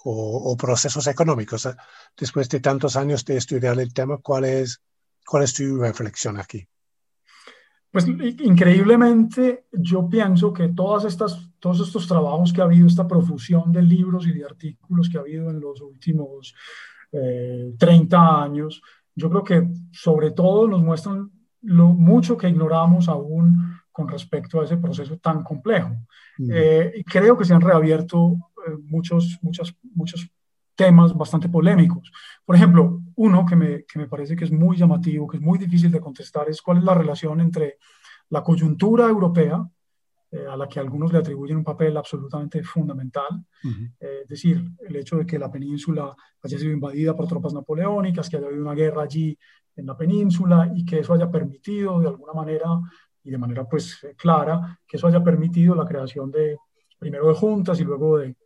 o, 0.04 0.56
procesos 0.56 1.06
económicos. 1.06 1.68
Después 2.16 2.48
de 2.48 2.60
tantos 2.60 2.96
años 2.96 3.24
de 3.24 3.36
estudiar 3.36 3.78
el 3.80 3.92
tema, 3.92 4.18
¿cuál 4.18 4.44
es, 4.44 4.80
cuál 5.26 5.42
es 5.42 5.54
tu 5.54 5.76
reflexión 5.78 6.38
aquí? 6.38 6.66
Pues 7.90 8.06
increíblemente 8.06 9.66
yo 9.72 10.08
pienso 10.08 10.52
que 10.52 10.68
todas 10.68 11.04
estas, 11.04 11.50
todos 11.58 11.80
estos 11.80 12.06
trabajos 12.06 12.52
que 12.52 12.60
ha 12.60 12.64
habido, 12.64 12.86
esta 12.86 13.08
profusión 13.08 13.72
de 13.72 13.82
libros 13.82 14.28
y 14.28 14.32
de 14.32 14.44
artículos 14.44 15.08
que 15.08 15.18
ha 15.18 15.22
habido 15.22 15.50
en 15.50 15.58
los 15.58 15.80
últimos 15.80 16.54
30 17.10 18.16
eh, 18.16 18.20
años, 18.20 18.82
yo 19.14 19.28
creo 19.30 19.44
que 19.44 19.68
sobre 19.92 20.30
todo 20.30 20.68
nos 20.68 20.82
muestran 20.82 21.30
lo 21.62 21.88
mucho 21.88 22.36
que 22.36 22.48
ignoramos 22.48 23.08
aún 23.08 23.74
con 23.92 24.08
respecto 24.08 24.60
a 24.60 24.64
ese 24.64 24.76
proceso 24.76 25.18
tan 25.18 25.42
complejo. 25.42 25.90
Mm. 26.38 26.50
Eh, 26.52 26.92
y 26.96 27.04
creo 27.04 27.36
que 27.36 27.44
se 27.44 27.52
han 27.52 27.60
reabierto 27.60 28.36
eh, 28.66 28.76
muchos, 28.84 29.38
muchos, 29.42 29.76
muchos 29.94 30.30
temas 30.74 31.14
bastante 31.14 31.48
polémicos. 31.48 32.10
Por 32.44 32.56
ejemplo, 32.56 33.02
uno 33.16 33.44
que 33.44 33.56
me, 33.56 33.84
que 33.84 33.98
me 33.98 34.08
parece 34.08 34.34
que 34.36 34.44
es 34.44 34.52
muy 34.52 34.76
llamativo, 34.76 35.26
que 35.26 35.36
es 35.36 35.42
muy 35.42 35.58
difícil 35.58 35.90
de 35.90 36.00
contestar, 36.00 36.48
es 36.48 36.62
cuál 36.62 36.78
es 36.78 36.84
la 36.84 36.94
relación 36.94 37.40
entre 37.40 37.76
la 38.30 38.42
coyuntura 38.42 39.06
europea, 39.06 39.68
eh, 40.30 40.46
a 40.48 40.56
la 40.56 40.68
que 40.68 40.80
algunos 40.80 41.12
le 41.12 41.18
atribuyen 41.18 41.58
un 41.58 41.64
papel 41.64 41.96
absolutamente 41.96 42.62
fundamental, 42.62 43.44
es 43.98 44.28
decir, 44.28 44.64
el 44.86 44.96
hecho 44.96 45.16
de 45.16 45.26
que 45.26 45.38
la 45.38 45.50
península 45.50 46.14
haya 46.42 46.58
sido 46.58 46.72
invadida 46.72 47.16
por 47.16 47.26
tropas 47.26 47.52
napoleónicas, 47.52 48.28
que 48.28 48.36
haya 48.36 48.46
habido 48.46 48.62
una 48.62 48.74
guerra 48.74 49.02
allí 49.02 49.36
en 49.76 49.86
la 49.86 49.96
península 49.96 50.70
y 50.74 50.84
que 50.84 51.00
eso 51.00 51.14
haya 51.14 51.30
permitido 51.30 52.00
de 52.00 52.08
alguna 52.08 52.32
manera 52.32 52.80
y 53.22 53.30
de 53.30 53.38
manera 53.38 53.64
pues 53.68 54.06
clara 54.16 54.78
que 54.86 54.96
eso 54.96 55.06
haya 55.06 55.22
permitido 55.22 55.74
la 55.74 55.84
creación 55.84 56.30
de 56.30 56.56
primero 56.98 57.28
de 57.28 57.34
juntas 57.34 57.80
y 57.80 57.84
luego 57.84 58.18
de, 58.18 58.36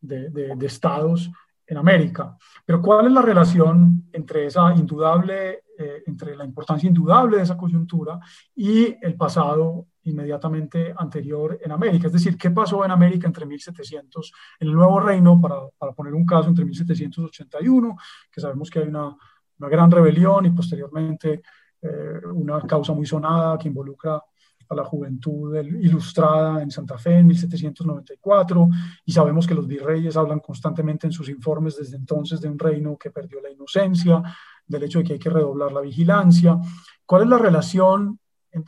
de, 0.00 0.30
de, 0.30 0.66
estados 0.66 1.30
en 1.66 1.76
América. 1.76 2.36
Pero 2.64 2.80
¿cuál 2.80 3.06
es 3.06 3.12
la 3.12 3.22
relación 3.22 4.08
entre 4.12 4.46
esa 4.46 4.72
indudable, 4.74 5.64
eh, 5.78 6.02
entre 6.06 6.36
la 6.36 6.44
importancia 6.44 6.86
indudable 6.86 7.38
de 7.38 7.42
esa 7.42 7.56
coyuntura 7.56 8.18
y 8.54 8.94
el 9.04 9.16
pasado 9.16 9.86
inmediatamente 10.04 10.94
anterior 10.96 11.58
en 11.62 11.72
América? 11.72 12.06
Es 12.06 12.12
decir, 12.12 12.36
¿qué 12.36 12.50
pasó 12.50 12.84
en 12.84 12.90
América 12.90 13.26
entre 13.26 13.46
1700, 13.46 14.32
en 14.60 14.68
el 14.68 14.74
Nuevo 14.74 15.00
Reino, 15.00 15.40
para, 15.40 15.56
para 15.76 15.92
poner 15.92 16.14
un 16.14 16.24
caso, 16.24 16.48
entre 16.48 16.64
1781, 16.64 17.96
que 18.30 18.40
sabemos 18.40 18.70
que 18.70 18.80
hay 18.80 18.88
una, 18.88 19.16
una 19.58 19.68
gran 19.68 19.90
rebelión 19.90 20.46
y 20.46 20.50
posteriormente 20.50 21.42
eh, 21.82 22.20
una 22.32 22.60
causa 22.62 22.92
muy 22.92 23.06
sonada 23.06 23.58
que 23.58 23.68
involucra 23.68 24.22
a 24.68 24.74
la 24.74 24.84
juventud 24.84 25.54
ilustrada 25.56 26.62
en 26.62 26.70
Santa 26.70 26.96
Fe 26.96 27.18
en 27.18 27.26
1794 27.26 28.68
y 29.04 29.12
sabemos 29.12 29.46
que 29.46 29.54
los 29.54 29.66
virreyes 29.66 30.16
hablan 30.16 30.40
constantemente 30.40 31.06
en 31.06 31.12
sus 31.12 31.28
informes 31.28 31.76
desde 31.76 31.96
entonces 31.96 32.40
de 32.40 32.48
un 32.48 32.58
reino 32.58 32.96
que 32.96 33.10
perdió 33.10 33.42
la 33.42 33.50
inocencia, 33.50 34.22
del 34.66 34.84
hecho 34.84 35.00
de 35.00 35.04
que 35.04 35.12
hay 35.14 35.18
que 35.18 35.28
redoblar 35.28 35.72
la 35.72 35.82
vigilancia. 35.82 36.58
¿Cuál 37.04 37.24
es 37.24 37.28
la 37.28 37.38
relación 37.38 38.18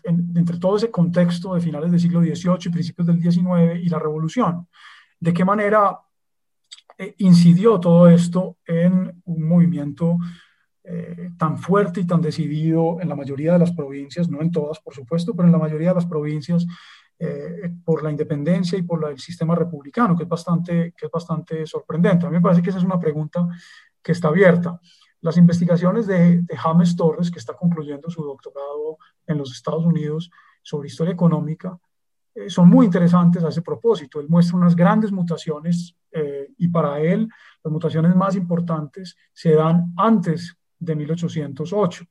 entre 0.04 0.58
todo 0.58 0.76
ese 0.76 0.90
contexto 0.90 1.54
de 1.54 1.60
finales 1.60 1.90
del 1.90 2.00
siglo 2.00 2.20
XVIII 2.20 2.58
y 2.66 2.68
principios 2.70 3.06
del 3.06 3.20
XIX 3.20 3.80
y 3.82 3.88
la 3.88 3.98
revolución? 3.98 4.66
¿De 5.18 5.32
qué 5.32 5.44
manera 5.44 5.98
eh, 6.98 7.14
incidió 7.18 7.78
todo 7.78 8.08
esto 8.08 8.56
en 8.66 9.22
un 9.24 9.42
movimiento 9.42 10.16
eh, 10.82 11.30
tan 11.36 11.58
fuerte 11.58 12.00
y 12.00 12.06
tan 12.06 12.22
decidido 12.22 12.98
en 13.00 13.08
la 13.08 13.16
mayoría 13.16 13.52
de 13.54 13.58
las 13.58 13.72
provincias, 13.72 14.28
no 14.28 14.40
en 14.40 14.50
todas, 14.50 14.78
por 14.80 14.94
supuesto, 14.94 15.34
pero 15.34 15.46
en 15.46 15.52
la 15.52 15.58
mayoría 15.58 15.88
de 15.88 15.96
las 15.96 16.06
provincias, 16.06 16.66
eh, 17.18 17.70
por 17.84 18.02
la 18.02 18.10
independencia 18.10 18.78
y 18.78 18.82
por 18.82 19.10
el 19.10 19.18
sistema 19.18 19.54
republicano, 19.54 20.16
que 20.16 20.22
es, 20.22 20.28
bastante, 20.28 20.94
que 20.96 21.06
es 21.06 21.10
bastante 21.10 21.66
sorprendente. 21.66 22.26
A 22.26 22.30
mí 22.30 22.36
me 22.36 22.42
parece 22.42 22.62
que 22.62 22.70
esa 22.70 22.78
es 22.78 22.84
una 22.84 23.00
pregunta 23.00 23.48
que 24.02 24.12
está 24.12 24.28
abierta. 24.28 24.80
Las 25.20 25.36
investigaciones 25.36 26.06
de, 26.06 26.44
James 26.56 26.96
Torres, 26.96 27.30
que 27.30 27.38
está 27.38 27.54
concluyendo 27.54 28.10
su 28.10 28.22
doctorado 28.22 28.98
en 29.26 29.38
los 29.38 29.52
Estados 29.52 29.84
Unidos 29.84 30.30
sobre 30.62 30.88
historia 30.88 31.12
económica, 31.12 31.78
eh, 32.34 32.50
son 32.50 32.68
muy 32.68 32.86
interesantes 32.86 33.42
a 33.44 33.48
ese 33.48 33.62
propósito. 33.62 34.20
Él 34.20 34.28
muestra 34.28 34.56
unas 34.56 34.76
grandes 34.76 35.12
mutaciones 35.12 35.94
y 36.56 36.68
para 36.68 36.98
él 37.00 37.28
las 37.62 37.70
mutaciones 37.70 38.16
más 38.16 38.36
importantes 38.36 39.18
se 39.34 39.52
dan 39.52 39.92
antes 39.98 40.56
de 40.78 40.96
1808. 40.96 42.06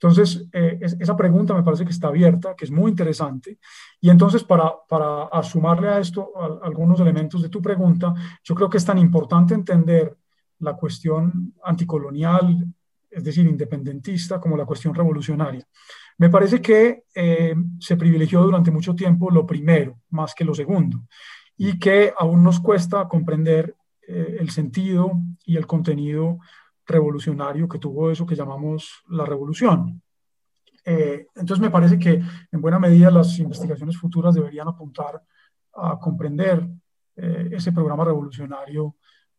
Entonces, 0.00 0.48
eh, 0.52 0.78
esa 0.80 1.16
pregunta 1.16 1.54
me 1.54 1.64
parece 1.64 1.84
que 1.84 1.90
está 1.90 2.06
abierta, 2.06 2.54
que 2.54 2.64
es 2.64 2.70
muy 2.70 2.92
interesante. 2.92 3.58
Y 4.00 4.10
entonces, 4.10 4.44
para, 4.44 4.72
para 4.88 5.42
sumarle 5.42 5.88
a 5.88 5.98
esto 5.98 6.32
algunos 6.62 7.00
elementos 7.00 7.42
de 7.42 7.48
tu 7.48 7.60
pregunta, 7.60 8.14
yo 8.44 8.54
creo 8.54 8.70
que 8.70 8.76
es 8.76 8.84
tan 8.84 8.98
importante 8.98 9.54
entender 9.54 10.16
la 10.60 10.74
cuestión 10.74 11.54
anticolonial, 11.64 12.66
es 13.10 13.24
decir, 13.24 13.46
independentista, 13.46 14.40
como 14.40 14.56
la 14.56 14.66
cuestión 14.66 14.94
revolucionaria. 14.94 15.66
Me 16.18 16.30
parece 16.30 16.60
que 16.60 17.04
eh, 17.14 17.54
se 17.78 17.96
privilegió 17.96 18.42
durante 18.42 18.70
mucho 18.70 18.94
tiempo 18.94 19.30
lo 19.30 19.46
primero, 19.46 20.00
más 20.10 20.34
que 20.34 20.44
lo 20.44 20.54
segundo, 20.54 21.04
y 21.56 21.78
que 21.78 22.12
aún 22.18 22.42
nos 22.42 22.60
cuesta 22.60 23.08
comprender 23.08 23.76
eh, 24.06 24.36
el 24.40 24.50
sentido 24.50 25.12
y 25.44 25.56
el 25.56 25.66
contenido 25.66 26.38
revolucionario 26.86 27.68
que 27.68 27.78
tuvo 27.78 28.10
eso 28.10 28.26
que 28.26 28.36
llamamos 28.36 29.02
la 29.08 29.24
revolución. 29.24 30.02
Eh, 30.84 31.26
entonces 31.36 31.60
me 31.60 31.70
parece 31.70 31.98
que 31.98 32.20
en 32.50 32.60
buena 32.60 32.78
medida 32.78 33.10
las 33.10 33.38
investigaciones 33.38 33.96
futuras 33.96 34.34
deberían 34.34 34.68
apuntar 34.68 35.22
a 35.74 35.98
comprender 35.98 36.66
ese 37.20 37.72
programa 37.72 38.04
revolucionario 38.04 38.94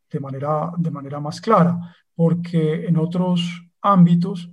de 0.10 0.20
manera, 0.20 0.72
de 0.78 0.92
manera 0.92 1.20
más 1.20 1.39
clara, 1.42 1.96
porque 2.16 2.86
en 2.86 2.98
otros 2.98 3.70
ámbitos, 3.82 4.50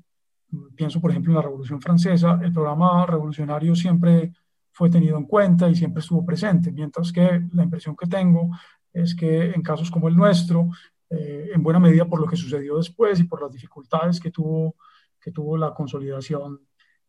pienso 0.75 1.01
por 1.01 1.11
ejemplo 1.11 1.33
en 1.33 1.37
la 1.37 1.43
Revolución 1.43 1.81
Francesa, 1.81 2.39
el 2.43 2.53
programa 2.53 3.07
revolucionario 3.07 3.75
siempre 3.75 4.33
fue 4.73 4.91
tenido 4.91 5.17
en 5.17 5.25
cuenta 5.25 5.69
y 5.69 5.75
siempre 5.75 6.01
estuvo 6.01 6.25
presente, 6.25 6.71
mientras 6.71 7.11
que 7.11 7.43
la 7.53 7.63
impresión 7.63 7.97
que 7.97 8.07
tengo 8.07 8.51
es 8.93 9.15
que 9.15 9.53
en 9.53 9.63
casos 9.63 9.91
como 9.91 10.09
el 10.09 10.17
nuestro, 10.17 10.69
eh, 11.09 11.51
en 11.55 11.63
buena 11.63 11.79
medida 11.79 12.05
por 12.05 12.21
lo 12.21 12.27
que 12.27 12.37
sucedió 12.37 12.77
después 12.77 13.19
y 13.21 13.25
por 13.25 13.41
las 13.43 13.53
dificultades 13.53 14.21
que 14.21 14.31
tuvo, 14.31 14.77
que 15.21 15.33
tuvo 15.33 15.57
la 15.57 15.73
consolidación 15.73 16.61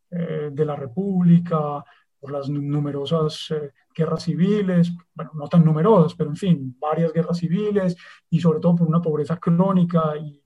eh, 0.10 0.50
de 0.52 0.66
la 0.66 0.76
República, 0.76 1.84
por 2.20 2.32
las 2.32 2.50
numerosas 2.50 3.52
eh, 3.52 3.72
guerras 3.94 4.24
civiles, 4.24 4.92
bueno, 5.14 5.32
no 5.34 5.48
tan 5.48 5.64
numerosas, 5.64 6.16
pero 6.16 6.30
en 6.30 6.36
fin, 6.36 6.78
varias 6.80 7.14
guerras 7.14 7.38
civiles 7.38 7.96
y 8.30 8.40
sobre 8.40 8.60
todo 8.60 8.76
por 8.76 8.88
una 8.88 9.02
pobreza 9.02 9.38
crónica 9.38 10.16
y, 10.18 10.42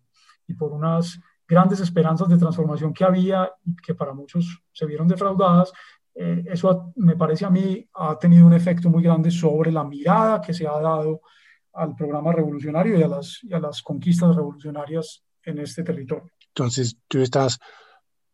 y 0.47 0.53
por 0.53 0.71
unas 0.71 1.19
grandes 1.47 1.79
esperanzas 1.79 2.29
de 2.29 2.37
transformación 2.37 2.93
que 2.93 3.03
había 3.03 3.51
y 3.65 3.75
que 3.75 3.93
para 3.93 4.13
muchos 4.13 4.61
se 4.71 4.85
vieron 4.85 5.07
defraudadas, 5.07 5.73
eso 6.13 6.91
me 6.97 7.15
parece 7.15 7.45
a 7.45 7.49
mí 7.49 7.87
ha 7.93 8.17
tenido 8.19 8.45
un 8.45 8.53
efecto 8.53 8.89
muy 8.89 9.01
grande 9.01 9.31
sobre 9.31 9.71
la 9.71 9.83
mirada 9.83 10.41
que 10.41 10.53
se 10.53 10.67
ha 10.67 10.79
dado 10.79 11.21
al 11.73 11.95
programa 11.95 12.31
revolucionario 12.33 12.97
y 12.97 13.03
a 13.03 13.07
las, 13.07 13.39
y 13.43 13.53
a 13.53 13.59
las 13.59 13.81
conquistas 13.81 14.35
revolucionarias 14.35 15.23
en 15.43 15.59
este 15.59 15.83
territorio. 15.83 16.31
Entonces, 16.47 16.97
tú 17.07 17.19
estás 17.19 17.59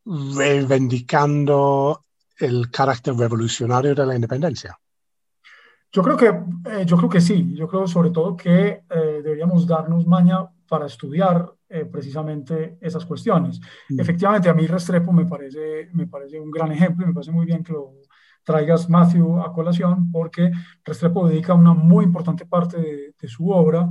reivindicando 0.06 2.03
el 2.38 2.70
carácter 2.70 3.15
revolucionario 3.15 3.96
de 3.96 4.06
la 4.06 4.15
independencia. 4.15 4.77
Yo 5.91 6.03
creo 6.03 6.17
que, 6.17 6.27
eh, 6.27 6.86
yo 6.86 6.98
creo 6.98 7.10
que 7.10 7.22
sí, 7.22 7.53
yo 7.56 7.67
creo 7.67 7.88
sobre 7.88 8.12
todo 8.12 8.36
que 8.36 8.84
eh, 8.89 9.22
deberíamos 9.24 9.65
darnos 9.65 10.06
maña 10.06 10.46
para 10.67 10.86
estudiar 10.86 11.50
eh, 11.70 11.86
precisamente 11.86 12.77
esas 12.82 13.06
cuestiones. 13.06 13.60
Mm. 13.89 14.00
Efectivamente, 14.00 14.50
a 14.50 14.53
mí 14.53 14.67
Restrepo 14.67 15.13
me 15.13 15.25
parece, 15.25 15.89
me 15.94 16.08
parece 16.08 16.39
un 16.39 16.51
gran 16.51 16.72
ejemplo 16.72 17.06
y 17.06 17.08
me 17.08 17.13
parece 17.13 17.32
muy 17.32 17.46
bien 17.46 17.63
que 17.63 17.74
lo, 17.74 17.94
traigas 18.48 18.89
Matthew 18.89 19.41
a 19.41 19.51
colación, 19.51 20.10
porque 20.10 20.50
Restrepo 20.86 21.27
dedica 21.27 21.53
una 21.53 21.74
muy 21.74 22.06
importante 22.06 22.46
parte 22.46 22.77
de, 23.20 23.27
su 23.27 23.50
obra 23.50 23.89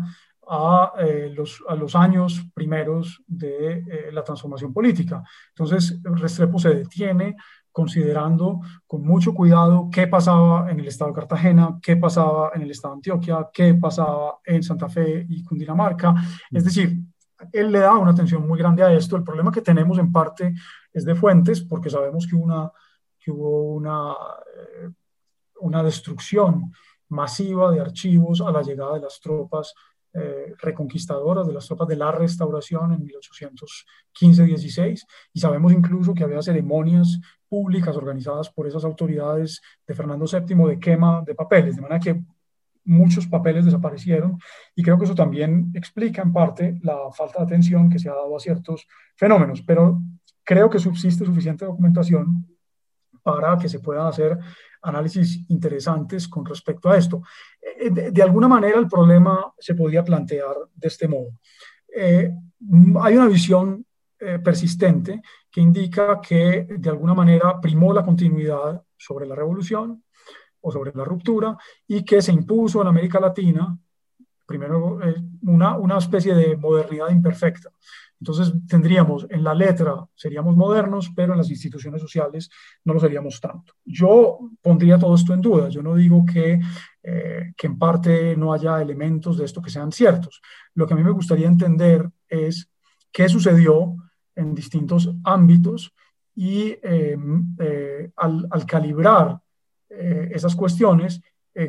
a, 0.49 0.93
eh, 0.99 1.31
los, 1.37 1.63
a, 1.69 1.75
los, 1.75 1.95
años 1.95 2.43
primeros 2.55 3.23
de 3.27 3.85
eh, 3.87 4.11
la 4.13 4.25
transformación 4.25 4.73
política. 4.73 5.23
Entonces, 5.51 6.01
Restrepo 6.03 6.59
se 6.59 6.71
detiene 6.71 7.37
considerando 7.77 8.63
con 8.87 9.05
mucho 9.05 9.35
cuidado 9.35 9.91
qué 9.93 10.07
pasaba 10.07 10.71
en 10.71 10.81
el 10.81 10.89
estado 10.89 11.11
de 11.11 11.17
Cartagena, 11.17 11.79
qué 11.83 11.95
pasaba 11.99 12.53
en 12.55 12.63
el 12.63 12.71
estado 12.71 12.95
de 12.95 12.99
Antioquia, 13.01 13.51
qué 13.53 13.75
pasaba 13.75 14.39
en 14.47 14.63
Santa 14.63 14.89
Fe 14.89 15.27
y 15.29 15.45
Cundinamarca. 15.45 16.15
Es 16.51 16.65
decir, 16.65 16.97
él 17.53 17.71
le 17.71 17.81
da 17.81 17.99
una 17.99 18.13
atención 18.13 18.49
muy 18.49 18.59
grande 18.59 18.83
a 18.83 18.95
esto. 18.95 19.15
El 19.15 19.25
problema 19.25 19.53
que 19.53 19.61
tenemos 19.61 19.99
en 19.99 20.11
parte 20.11 20.55
es 20.91 21.05
de 21.05 21.15
fuentes, 21.15 21.61
porque 21.61 21.91
sabemos 21.91 22.27
que 22.27 22.35
una 22.35 22.73
que 23.19 23.31
hubo 23.31 23.75
una, 23.75 24.15
eh, 24.15 24.89
una 25.61 25.83
destrucción 25.83 26.73
masiva 27.11 27.71
de 27.73 27.81
archivos 27.81 28.41
a 28.41 28.51
la 28.53 28.63
llegada 28.63 28.95
de 28.95 29.01
las 29.01 29.21
tropas 29.21 29.75
eh, 30.15 30.55
reconquistadoras, 30.61 31.47
de 31.47 31.53
las 31.53 31.67
tropas 31.67 31.89
de 31.89 31.97
la 31.97 32.11
restauración 32.11 32.95
en 32.95 33.07
1815-16, 33.07 35.05
y 35.35 35.41
sabemos 35.41 35.75
incluso 35.75 36.15
que 36.15 36.25
había 36.25 36.41
ceremonias 36.41 37.21
públicas 37.49 37.97
organizadas 37.97 38.51
por 38.51 38.67
esas 38.67 38.85
autoridades 38.85 39.61
de 39.87 39.95
Fernando 39.95 40.27
VII 40.27 40.69
de 40.69 40.79
quema 40.79 41.23
de 41.23 41.35
papeles, 41.35 41.77
de 41.77 41.83
manera 41.83 42.01
que 42.01 42.21
muchos 42.85 43.27
papeles 43.27 43.65
desaparecieron 43.65 44.39
y 44.75 44.83
creo 44.83 44.99
que 44.99 45.05
eso 45.05 45.15
también 45.15 45.73
explica 45.75 46.23
en 46.23 46.33
parte 46.33 46.79
la 46.83 47.11
falta 47.13 47.41
de 47.41 47.45
atención 47.45 47.91
que 47.91 47.99
se 47.99 48.09
ha 48.09 48.15
dado 48.15 48.37
a 48.37 48.41
ciertos 48.41 48.87
fenómenos, 49.17 49.63
pero 49.63 50.01
creo 50.45 50.71
que 50.71 50.79
subsiste 50.79 51.25
suficiente 51.25 51.65
documentación 51.65 52.47
para 53.23 53.59
que 53.59 53.69
se 53.69 53.81
puedan 53.81 54.07
hacer 54.07 54.39
análisis 54.83 55.45
interesantes 55.49 56.29
con 56.29 56.47
respecto 56.47 56.89
a 56.89 56.97
esto. 56.97 57.23
Eh, 57.61 57.91
de, 57.91 58.23
alguna 58.23 58.47
manera 58.47 58.79
el 58.79 58.87
problema 58.87 59.53
se 59.59 59.75
podría 59.75 60.05
plantear 60.05 60.55
de 60.75 60.89
este 60.89 61.09
modo. 61.09 61.31
Eh, 61.95 62.31
hay 63.01 63.17
una 63.17 63.27
visión 63.27 63.86
eh, 64.19 64.39
persistente 64.39 65.23
que 65.51 65.61
indica 65.61 66.21
que 66.21 66.67
de 66.69 66.91
alguna 66.91 67.15
manera 67.15 67.61
primó 67.61 67.93
la 67.93 68.05
continuidad 68.05 68.83
sobre 68.97 69.27
la 69.27 69.35
revolución 69.35 70.03
o 70.61 70.73
sobre 70.73 70.93
la 70.95 71.05
ruptura 71.05 71.57
y 71.87 72.05
que 72.05 72.23
se 72.23 72.33
impuso 72.33 72.81
en 72.81 72.89
América 72.89 73.21
Latina 73.21 73.79
primero 74.47 75.01
una, 75.43 75.77
una 75.77 75.99
especie 75.99 76.35
de 76.35 76.57
modernidad 76.57 77.11
imperfecta. 77.11 77.71
Entonces 78.21 78.53
tendríamos 78.67 79.27
en 79.29 79.45
la 79.45 79.55
letra, 79.55 80.07
seríamos 80.15 80.57
modernos, 80.57 81.11
pero 81.15 81.33
en 81.33 81.39
las 81.39 81.51
instituciones 81.51 82.01
sociales 82.01 82.49
no 82.85 82.95
lo 82.95 83.01
seríamos 83.01 83.41
tanto. 83.41 83.75
Yo 83.85 84.39
pondría 84.63 84.99
todo 84.99 85.15
esto 85.15 85.35
en 85.35 85.43
duda. 85.43 85.69
Yo 85.69 85.83
no 85.83 85.95
digo 85.97 86.25
que, 86.25 86.59
eh, 87.03 87.53
que 87.57 87.67
en 87.67 87.79
parte 87.79 88.35
no 88.37 88.53
haya 88.53 88.81
elementos 88.81 89.37
de 89.37 89.45
esto 89.45 89.61
que 89.61 89.71
sean 89.71 89.93
ciertos. 89.93 90.41
Lo 90.75 90.87
que 90.87 90.95
a 90.95 90.97
mí 90.97 91.03
me 91.03 91.11
gustaría 91.11 91.47
entender 91.47 92.09
es 92.29 92.71
qué 93.13 93.29
sucedió 93.29 93.97
en 94.37 94.55
distintos 94.55 95.13
ámbitos 95.25 95.93
y 96.35 96.77
em, 96.83 97.57
eh, 97.59 98.11
al, 98.17 98.47
al, 98.51 98.67
calibrar 98.67 99.41
eh, 99.89 100.31
esas 100.33 100.55
cuestiones, 100.55 101.21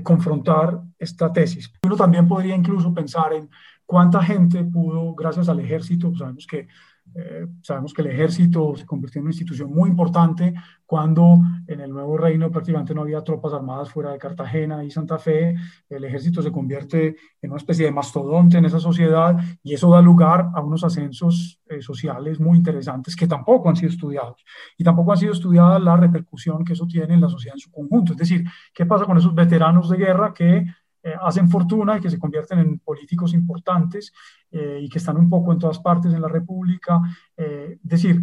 confrontar 0.04 0.82
esta 1.00 1.32
tesis. 1.32 1.72
Uno 1.82 1.96
también 1.96 2.28
podría 2.28 2.54
incluso 2.54 2.94
pensar 2.94 3.32
en 3.32 3.50
cuánta 3.86 4.22
gente 4.22 4.62
pudo, 4.66 5.16
gracias 5.16 5.48
al 5.48 5.62
ejército, 5.62 6.14
sabemos 6.14 6.46
que, 6.46 6.68
eh, 7.16 7.48
sabemos 7.62 7.94
que 7.94 8.02
el 8.02 8.10
ejército 8.10 8.76
se 8.76 8.86
convirtió 8.86 9.20
en 9.20 9.26
una 9.26 9.32
institución 9.32 9.74
muy 9.74 9.90
importante 9.90 10.54
cuando 10.86 11.40
en 11.68 11.82
el 11.82 11.92
nuevo 11.92 12.18
reino 12.18 12.52
prácticamente 12.52 12.94
no 12.94 13.02
había 13.02 13.24
tropas 13.24 13.54
armadas 13.54 13.90
fuera 13.90 14.12
de 14.12 14.18
Cartagena 14.18 14.84
y 14.84 14.92
Santa 14.92 15.18
Fe, 15.18 15.56
el 15.90 16.04
ejército 16.04 16.42
se 16.42 16.52
convierte 16.52 17.16
en 17.42 17.50
una 17.50 17.58
especie 17.58 17.86
de 17.86 17.92
mastodonte 17.92 18.58
en 18.58 18.66
esa 18.66 18.80
sociedad 18.80 19.36
y 19.64 19.74
eso 19.74 19.90
da 19.90 20.02
lugar 20.02 20.50
a 20.54 20.62
unos 20.62 20.84
ascensos 20.84 21.60
eh, 21.68 21.82
sociales 21.82 22.40
muy 22.40 22.58
interesantes 22.58 23.16
que 23.16 23.28
tampoco 23.28 23.70
han 23.70 23.76
sido 23.76 23.92
estudiados 23.92 24.46
y 24.78 24.84
tampoco 24.84 25.12
han 25.12 25.18
sido 25.18 25.34
estudiadas 25.34 25.82
la 25.82 25.98
repercusión 25.98 26.64
que 26.64 26.74
eso 26.74 26.88
tiene 26.88 27.16
en 27.16 27.22
la 27.22 27.30
sociedad 27.30 27.56
en 27.56 27.60
su 27.60 27.72
conjunto. 27.72 28.14
Es 28.14 28.20
decir, 28.20 28.46
¿qué 28.74 28.86
pasa 28.86 29.06
con 29.06 29.18
esos 29.18 29.34
veteranos 29.34 29.90
de 29.90 29.98
guerra 29.98 30.34
que 30.34 30.66
eh, 31.04 31.14
hacen 31.22 31.50
fortuna 31.50 31.98
y 31.98 32.02
que 32.02 32.10
se 32.10 32.20
convierten 32.20 32.60
en 32.60 32.80
políticos 32.80 33.34
importantes 33.34 34.12
eh, 34.52 34.80
y 34.82 34.90
que 34.90 34.98
están 34.98 35.18
un 35.18 35.30
poco 35.30 35.52
en 35.52 35.60
todas 35.60 35.80
partes 35.80 36.14
en 36.14 36.22
la 36.22 36.28
República. 36.28 37.00
Eh, 37.36 37.78
es 37.84 37.90
decir, 37.90 38.22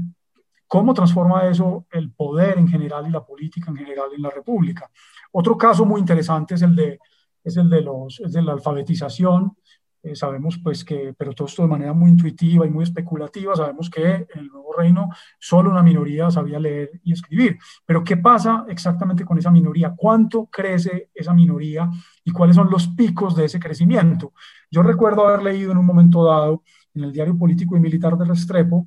¿cómo 0.66 0.92
transforma 0.92 1.46
eso 1.48 1.86
el 1.90 2.10
poder 2.12 2.58
en 2.58 2.68
general 2.68 3.06
y 3.06 3.10
la 3.10 3.24
política 3.24 3.70
en 3.70 3.76
general 3.76 4.08
en 4.14 4.22
la 4.22 4.30
República? 4.30 4.90
Otro 5.32 5.56
caso 5.56 5.84
muy 5.84 6.00
interesante 6.00 6.54
es 6.54 6.62
el 6.62 6.74
de, 6.74 6.98
es 7.42 7.56
el 7.56 7.70
de, 7.70 7.82
los, 7.82 8.20
es 8.20 8.32
de 8.32 8.42
la 8.42 8.52
alfabetización 8.52 9.56
eh, 10.04 10.14
sabemos 10.14 10.58
pues 10.62 10.84
que, 10.84 11.14
pero 11.16 11.32
todo 11.32 11.48
esto 11.48 11.62
de 11.62 11.68
manera 11.68 11.94
muy 11.94 12.10
intuitiva 12.10 12.66
y 12.66 12.70
muy 12.70 12.84
especulativa, 12.84 13.56
sabemos 13.56 13.88
que 13.88 14.04
en 14.04 14.26
el 14.34 14.48
nuevo 14.48 14.74
reino 14.76 15.08
solo 15.38 15.70
una 15.70 15.82
minoría 15.82 16.30
sabía 16.30 16.60
leer 16.60 17.00
y 17.02 17.14
escribir. 17.14 17.58
Pero 17.86 18.04
¿qué 18.04 18.18
pasa 18.18 18.66
exactamente 18.68 19.24
con 19.24 19.38
esa 19.38 19.50
minoría? 19.50 19.94
¿Cuánto 19.96 20.46
crece 20.46 21.08
esa 21.14 21.32
minoría 21.32 21.88
y 22.22 22.32
cuáles 22.32 22.54
son 22.54 22.70
los 22.70 22.88
picos 22.88 23.34
de 23.34 23.46
ese 23.46 23.58
crecimiento? 23.58 24.34
Yo 24.70 24.82
recuerdo 24.82 25.26
haber 25.26 25.42
leído 25.42 25.72
en 25.72 25.78
un 25.78 25.86
momento 25.86 26.22
dado 26.22 26.62
en 26.92 27.04
el 27.04 27.12
diario 27.12 27.36
político 27.38 27.74
y 27.74 27.80
militar 27.80 28.18
de 28.18 28.26
Restrepo, 28.26 28.86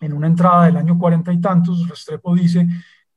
en 0.00 0.12
una 0.12 0.26
entrada 0.26 0.66
del 0.66 0.76
año 0.76 0.98
cuarenta 0.98 1.32
y 1.32 1.40
tantos, 1.40 1.88
Restrepo 1.88 2.34
dice 2.34 2.68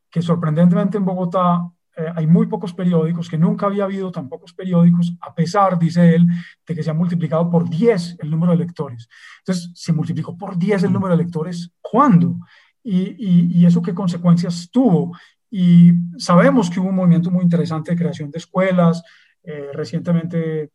que 0.09 0.21
sorprendentemente 0.21 0.97
en 0.97 1.03
Bogotá 1.03 1.69
eh, 1.99 2.13
hay 2.15 2.27
muy 2.27 2.47
pocos 2.47 2.73
periódicos, 2.73 3.29
que 3.29 3.37
nunca 3.37 3.65
había 3.65 3.83
habido 3.83 4.09
tan 4.09 4.29
pocos 4.29 4.53
periódicos, 4.53 5.13
a 5.19 5.35
pesar, 5.35 5.77
dice 5.77 6.15
él, 6.15 6.25
de 6.65 6.73
que 6.73 6.81
se 6.81 6.89
ha 6.89 6.93
multiplicado 6.93 7.49
por 7.49 7.69
10 7.69 8.19
el 8.19 8.31
número 8.31 8.53
de 8.53 8.59
lectores. 8.59 9.09
Entonces, 9.39 9.71
se 9.75 9.91
multiplicó 9.91 10.37
por 10.37 10.57
10 10.57 10.83
el 10.83 10.93
número 10.93 11.17
de 11.17 11.23
lectores, 11.23 11.73
¿cuándo? 11.81 12.37
Y, 12.81 13.59
y, 13.59 13.65
eso 13.65 13.81
qué 13.81 13.93
consecuencias 13.93 14.69
tuvo. 14.71 15.11
Y 15.51 15.91
sabemos 16.17 16.69
que 16.69 16.79
hubo 16.79 16.87
un 16.87 16.95
movimiento 16.95 17.29
muy 17.31 17.43
interesante 17.43 17.91
de 17.91 17.97
creación 17.97 18.31
de 18.31 18.37
escuelas, 18.37 19.03
eh, 19.43 19.71
recientemente 19.73 20.71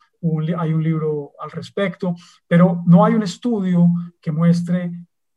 hay 0.59 0.73
un 0.73 0.83
libro 0.83 1.33
al 1.39 1.51
respecto, 1.51 2.15
pero 2.47 2.83
no 2.87 3.05
hay 3.05 3.15
un 3.15 3.23
estudio 3.23 3.87
que 4.21 4.31
muestre 4.31 4.91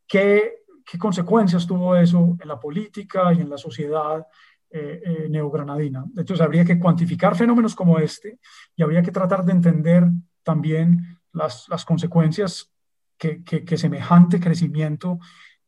qué, 0.06 0.64
qué 0.86 0.98
consecuencias 0.98 1.66
tuvo 1.66 1.96
eso 1.96 2.38
en 2.42 2.48
la 2.48 2.60
política 2.60 3.32
y 3.34 3.40
en 3.42 3.50
la 3.50 3.58
sociedad 3.58 4.26
eh, 4.70 5.02
eh, 5.02 5.28
neogranadina. 5.30 6.04
Entonces 6.18 6.42
habría 6.42 6.66
que 6.66 6.78
cuantificar 6.78 7.38
fenómenos 7.38 7.74
como 7.74 8.00
este 8.00 8.40
y 8.76 8.84
habría 8.84 9.02
que 9.02 9.12
tratar 9.12 9.46
de 9.46 9.54
entender 9.54 10.04
también 10.44 11.20
las, 11.32 11.70
las 11.70 11.86
consecuencias 11.86 12.70
que, 13.18 13.46
que, 13.46 13.78
semejante 13.78 14.42
crecimiento 14.42 15.20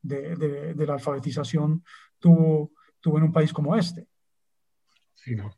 de, 0.02 0.36
de, 0.36 0.86
la 0.86 0.96
alfabetización 0.96 1.84
tuvo, 2.20 2.72
tuvo 3.00 3.18
en 3.20 3.24
un 3.24 3.32
país 3.32 3.54
como 3.54 3.76
este. 3.76 4.08
Sí, 5.16 5.34
no. 5.34 5.50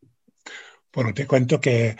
Bueno, 0.94 1.12
te 1.14 1.26
cuento 1.26 1.60
que 1.60 1.98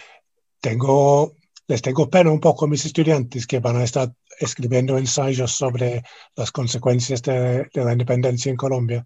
tengo, 0.60 1.38
les 1.68 1.82
tengo 1.82 2.10
pena 2.10 2.32
un 2.32 2.40
poco 2.40 2.66
a 2.66 2.68
mis 2.68 2.86
estudiantes 2.86 3.48
que 3.48 3.60
van 3.60 3.78
a 3.78 3.84
estar 3.84 4.14
escribiendo 4.40 4.98
ensayos 4.98 5.52
sobre 5.52 6.04
las 6.36 6.52
consecuencias 6.52 7.24
de, 7.24 7.68
de 7.74 7.84
la 7.84 7.94
independencia 7.94 8.50
en 8.50 8.58
Colombia 8.58 9.06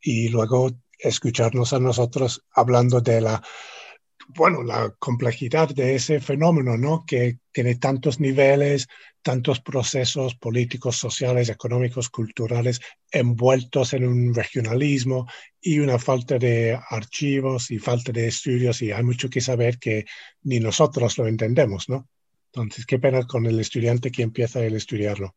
y 0.00 0.28
luego 0.28 0.70
escucharnos 0.98 1.72
a 1.72 1.80
nosotros 1.80 2.44
hablando 2.52 3.00
de 3.00 3.20
la, 3.20 3.42
bueno, 4.28 4.62
la 4.62 4.94
complejidad 4.98 5.68
de 5.68 5.94
ese 5.94 6.20
fenómeno, 6.20 6.76
¿no? 6.76 7.04
Que 7.06 7.38
tiene 7.52 7.76
tantos 7.76 8.20
niveles, 8.20 8.88
tantos 9.22 9.60
procesos 9.60 10.34
políticos, 10.34 10.96
sociales, 10.96 11.48
económicos, 11.48 12.08
culturales 12.08 12.80
envueltos 13.10 13.94
en 13.94 14.06
un 14.06 14.34
regionalismo 14.34 15.26
y 15.60 15.78
una 15.78 15.98
falta 15.98 16.38
de 16.38 16.78
archivos 16.90 17.70
y 17.70 17.78
falta 17.78 18.12
de 18.12 18.28
estudios 18.28 18.82
y 18.82 18.92
hay 18.92 19.02
mucho 19.02 19.30
que 19.30 19.40
saber 19.40 19.78
que 19.78 20.04
ni 20.42 20.60
nosotros 20.60 21.16
lo 21.18 21.26
entendemos, 21.26 21.88
¿no? 21.88 22.08
Entonces, 22.52 22.86
qué 22.86 22.98
pena 22.98 23.26
con 23.26 23.46
el 23.46 23.60
estudiante 23.60 24.10
que 24.10 24.22
empieza 24.22 24.60
a 24.60 24.64
estudiarlo. 24.64 25.34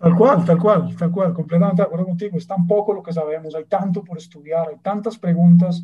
Tal 0.00 0.16
cual, 0.16 0.42
tal 0.46 0.58
cual, 0.58 0.96
tal 0.96 1.10
cual, 1.10 1.34
completamente 1.34 1.82
de 1.82 1.86
acuerdo 1.86 2.06
contigo. 2.06 2.38
Es 2.38 2.46
tan 2.46 2.66
poco 2.66 2.94
lo 2.94 3.02
que 3.02 3.12
sabemos, 3.12 3.54
hay 3.54 3.66
tanto 3.66 4.02
por 4.02 4.16
estudiar, 4.16 4.66
hay 4.70 4.78
tantas 4.78 5.18
preguntas 5.18 5.82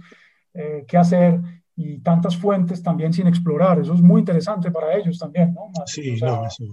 eh, 0.55 0.87
que 0.89 0.97
hacer 0.97 1.39
y 1.77 1.99
tantas 1.99 2.35
fuentes 2.35 2.83
también 2.83 3.13
sin 3.13 3.27
explorar. 3.27 3.79
Eso 3.79 3.93
es 3.93 4.01
muy 4.01 4.21
interesante 4.21 4.71
para 4.71 4.97
ellos 4.97 5.19
también, 5.19 5.53
¿no? 5.53 5.71
sí, 5.85 6.17
no, 6.19 6.47
eso. 6.47 6.65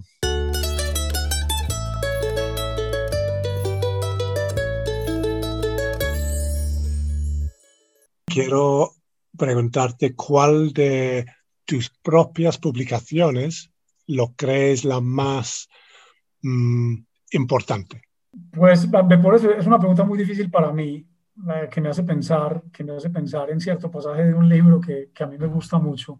Quiero 8.26 8.92
preguntarte 9.38 10.16
cuál 10.16 10.72
de 10.72 11.26
tus 11.66 11.90
propias 11.90 12.58
publicaciones 12.58 13.70
lo 14.08 14.34
crees 14.34 14.86
la 14.86 15.02
más 15.02 15.68
mm, 16.42 16.96
importante? 17.34 18.02
Pues 18.52 18.88
por 18.88 19.36
eso 19.36 19.52
es 19.52 19.68
una 19.68 19.78
pregunta 19.78 20.04
muy 20.04 20.18
difícil 20.18 20.50
para 20.50 20.72
mí, 20.72 21.06
eh, 21.50 21.70
que 21.72 21.82
me 21.82 21.90
hace 21.90 22.04
pensar, 22.04 22.64
que 22.72 22.84
me 22.84 22.96
hace 22.96 23.10
pensar 23.10 23.50
en 23.50 23.60
cierto 23.60 23.90
pasaje 23.92 24.26
de 24.26 24.34
un 24.34 24.48
libro 24.48 24.80
que, 24.80 25.10
que 25.14 25.24
a 25.24 25.28
mí 25.28 25.38
me 25.38 25.48
gusta 25.48 25.78
mucho. 25.78 26.20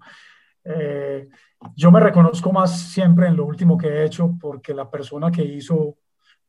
Eh, 0.64 1.28
yo 1.76 1.92
me 1.92 2.00
reconozco 2.00 2.52
más 2.52 2.80
siempre 2.80 3.28
en 3.28 3.36
lo 3.36 3.46
último 3.46 3.78
que 3.78 3.88
he 3.88 4.06
hecho 4.06 4.38
porque 4.40 4.74
la 4.74 4.90
persona 4.90 5.32
que 5.32 5.44
hizo 5.44 5.98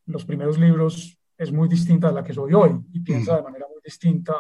los 0.07 0.24
primeros 0.24 0.59
libros 0.59 1.18
es 1.37 1.50
muy 1.50 1.68
distinta 1.68 2.09
a 2.09 2.12
la 2.12 2.22
que 2.22 2.33
soy 2.33 2.55
hoy 2.55 2.81
y 2.92 3.00
piensa 3.00 3.33
mm. 3.33 3.37
de 3.37 3.42
manera 3.42 3.66
muy 3.68 3.81
distinta, 3.85 4.35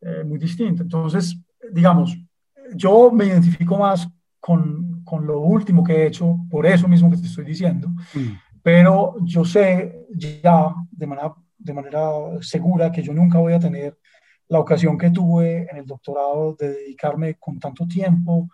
eh, 0.00 0.24
muy 0.24 0.38
distinta. 0.38 0.82
Entonces, 0.82 1.40
digamos, 1.72 2.16
yo 2.74 3.10
me 3.10 3.26
identifico 3.26 3.78
más 3.78 4.08
con, 4.40 5.02
con, 5.04 5.26
lo 5.26 5.40
último 5.40 5.82
que 5.82 5.94
he 5.94 6.06
hecho, 6.06 6.36
por 6.50 6.66
eso 6.66 6.86
mismo 6.86 7.10
que 7.10 7.16
te 7.16 7.26
estoy 7.26 7.44
diciendo. 7.44 7.88
Mm 8.14 8.47
pero 8.68 9.16
yo 9.22 9.46
sé 9.46 10.04
ya 10.14 10.74
de 10.90 11.06
manera, 11.06 11.34
de 11.56 11.72
manera 11.72 12.10
segura 12.42 12.92
que 12.92 13.02
yo 13.02 13.14
nunca 13.14 13.38
voy 13.38 13.54
a 13.54 13.58
tener 13.58 13.96
la 14.48 14.60
ocasión 14.60 14.98
que 14.98 15.10
tuve 15.10 15.66
en 15.70 15.78
el 15.78 15.86
doctorado 15.86 16.54
de 16.54 16.74
dedicarme 16.74 17.36
con 17.36 17.58
tanto 17.58 17.86
tiempo, 17.86 18.50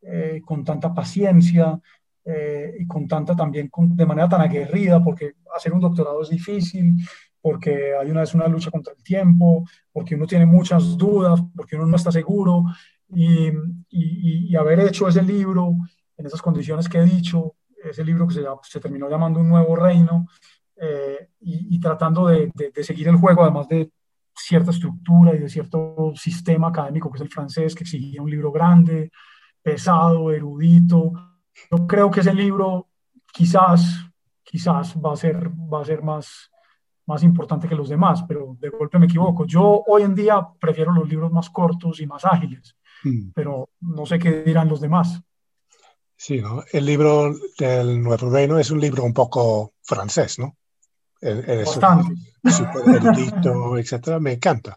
eh, 0.00 0.40
con 0.46 0.62
tanta 0.62 0.94
paciencia 0.94 1.76
eh, 2.24 2.72
y 2.78 2.86
con 2.86 3.08
tanta 3.08 3.34
también 3.34 3.68
de 3.76 4.06
manera 4.06 4.28
tan 4.28 4.42
aguerrida, 4.42 5.02
porque 5.02 5.32
hacer 5.52 5.72
un 5.72 5.80
doctorado 5.80 6.22
es 6.22 6.28
difícil, 6.28 6.94
porque 7.40 7.96
hay 8.00 8.12
una 8.12 8.20
vez 8.20 8.34
una 8.36 8.46
lucha 8.46 8.70
contra 8.70 8.92
el 8.92 9.02
tiempo, 9.02 9.64
porque 9.92 10.14
uno 10.14 10.28
tiene 10.28 10.46
muchas 10.46 10.96
dudas, 10.96 11.42
porque 11.56 11.74
uno 11.74 11.86
no 11.86 11.96
está 11.96 12.12
seguro, 12.12 12.62
y, 13.08 13.48
y, 13.48 14.50
y 14.50 14.54
haber 14.54 14.78
hecho 14.78 15.08
ese 15.08 15.22
libro 15.24 15.74
en 16.16 16.26
esas 16.26 16.40
condiciones 16.40 16.88
que 16.88 16.98
he 16.98 17.04
dicho, 17.04 17.56
ese 17.84 18.04
libro 18.04 18.26
que 18.26 18.34
se, 18.34 18.44
se 18.62 18.80
terminó 18.80 19.08
llamando 19.08 19.40
Un 19.40 19.48
Nuevo 19.48 19.76
Reino, 19.76 20.26
eh, 20.80 21.30
y, 21.40 21.80
tratando 21.80 22.28
de, 22.28 22.52
de, 22.54 22.84
seguir 22.84 23.08
el 23.08 23.16
juego, 23.16 23.42
además 23.42 23.68
de 23.68 23.90
cierta 24.32 24.70
estructura 24.70 25.34
y 25.34 25.38
de 25.40 25.48
cierto 25.48 26.12
sistema 26.14 26.68
académico 26.68 27.10
que 27.10 27.16
es 27.16 27.22
el 27.22 27.30
francés, 27.30 27.74
que 27.74 27.82
exigía 27.82 28.22
un 28.22 28.30
libro 28.30 28.52
grande, 28.52 29.10
pesado, 29.60 30.30
erudito. 30.30 31.12
Yo 31.70 31.86
creo 31.86 32.10
que 32.10 32.20
ese 32.20 32.32
libro 32.32 32.88
quizás, 33.32 34.08
quizás 34.44 34.96
va 34.96 35.14
a 35.14 35.16
ser, 35.16 35.50
va 35.50 35.82
a 35.82 35.84
ser 35.84 36.02
más, 36.02 36.48
más 37.06 37.24
importante 37.24 37.66
que 37.66 37.74
los 37.74 37.88
demás, 37.88 38.22
pero 38.28 38.56
de 38.60 38.68
golpe 38.68 39.00
me 39.00 39.06
equivoco. 39.06 39.46
Yo 39.46 39.82
hoy 39.86 40.02
en 40.02 40.14
día 40.14 40.46
prefiero 40.60 40.92
los 40.92 41.08
libros 41.08 41.32
más 41.32 41.50
cortos 41.50 42.00
y 42.00 42.06
más 42.06 42.24
ágiles, 42.24 42.76
mm. 43.02 43.30
pero 43.34 43.70
no 43.80 44.06
sé 44.06 44.18
qué 44.18 44.44
dirán 44.44 44.68
los 44.68 44.80
demás. 44.80 45.20
Sí, 46.20 46.40
¿no? 46.40 46.64
El 46.72 46.84
libro 46.84 47.32
del 47.56 48.02
Nuevo 48.02 48.28
Reino 48.28 48.58
es 48.58 48.72
un 48.72 48.80
libro 48.80 49.04
un 49.04 49.14
poco 49.14 49.74
francés, 49.82 50.40
¿no? 50.40 50.56
Bastante. 51.22 52.12
Súper 52.44 52.96
erudito, 52.96 53.78
etcétera. 53.78 54.18
Me 54.18 54.32
encanta, 54.32 54.76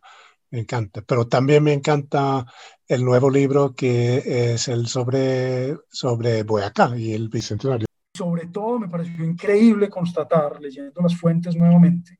me 0.51 0.59
encanta. 0.59 1.01
Pero 1.01 1.27
también 1.27 1.63
me 1.63 1.73
encanta 1.73 2.45
el 2.87 3.03
nuevo 3.03 3.27
libro 3.31 3.73
que 3.73 4.53
es 4.53 4.67
el 4.67 4.85
sobre, 4.85 5.75
sobre 5.89 6.43
Boyacá 6.43 6.95
y 6.95 7.13
el 7.13 7.27
Bicentenario. 7.27 7.87
Sobre 8.15 8.45
todo 8.47 8.77
me 8.77 8.87
pareció 8.87 9.25
increíble 9.25 9.89
constatar, 9.89 10.61
leyendo 10.61 11.01
las 11.01 11.17
fuentes 11.17 11.55
nuevamente, 11.55 12.19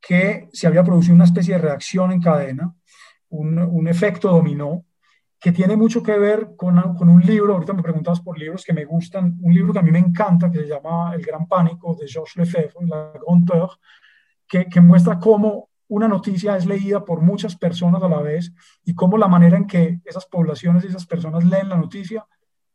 que 0.00 0.48
se 0.52 0.68
había 0.68 0.84
producido 0.84 1.16
una 1.16 1.24
especie 1.24 1.54
de 1.54 1.60
reacción 1.60 2.12
en 2.12 2.22
cadena, 2.22 2.72
un, 3.30 3.58
un 3.58 3.88
efecto 3.88 4.30
dominó, 4.30 4.84
que 5.44 5.52
tiene 5.52 5.76
mucho 5.76 6.02
que 6.02 6.18
ver 6.18 6.56
con, 6.56 6.96
con, 6.96 7.10
un 7.10 7.20
libro, 7.20 7.52
ahorita 7.52 7.74
me 7.74 7.82
preguntabas 7.82 8.22
por 8.22 8.38
libros 8.38 8.64
que 8.64 8.72
me 8.72 8.86
gustan, 8.86 9.36
un 9.42 9.52
libro 9.52 9.74
que 9.74 9.78
a 9.78 9.82
mí 9.82 9.90
me 9.90 9.98
encanta, 9.98 10.50
que 10.50 10.60
se 10.60 10.68
llama 10.68 11.12
El 11.14 11.20
Gran 11.20 11.46
Pánico, 11.46 11.94
de 12.00 12.08
Georges 12.08 12.36
Lefebvre, 12.36 12.86
La 12.88 13.12
Grande 13.12 13.52
Peur, 13.52 13.68
que, 14.48 14.64
que 14.64 14.80
muestra 14.80 15.18
cómo 15.18 15.68
una 15.88 16.08
noticia 16.08 16.56
es 16.56 16.64
leída 16.64 17.04
por 17.04 17.20
muchas 17.20 17.56
personas 17.56 18.02
a 18.02 18.08
la 18.08 18.22
vez 18.22 18.54
y 18.86 18.94
cómo 18.94 19.18
la 19.18 19.28
manera 19.28 19.58
en 19.58 19.66
que 19.66 20.00
esas 20.06 20.24
poblaciones 20.24 20.82
y 20.82 20.86
esas 20.86 21.04
personas 21.04 21.44
leen 21.44 21.68
la 21.68 21.76
noticia 21.76 22.26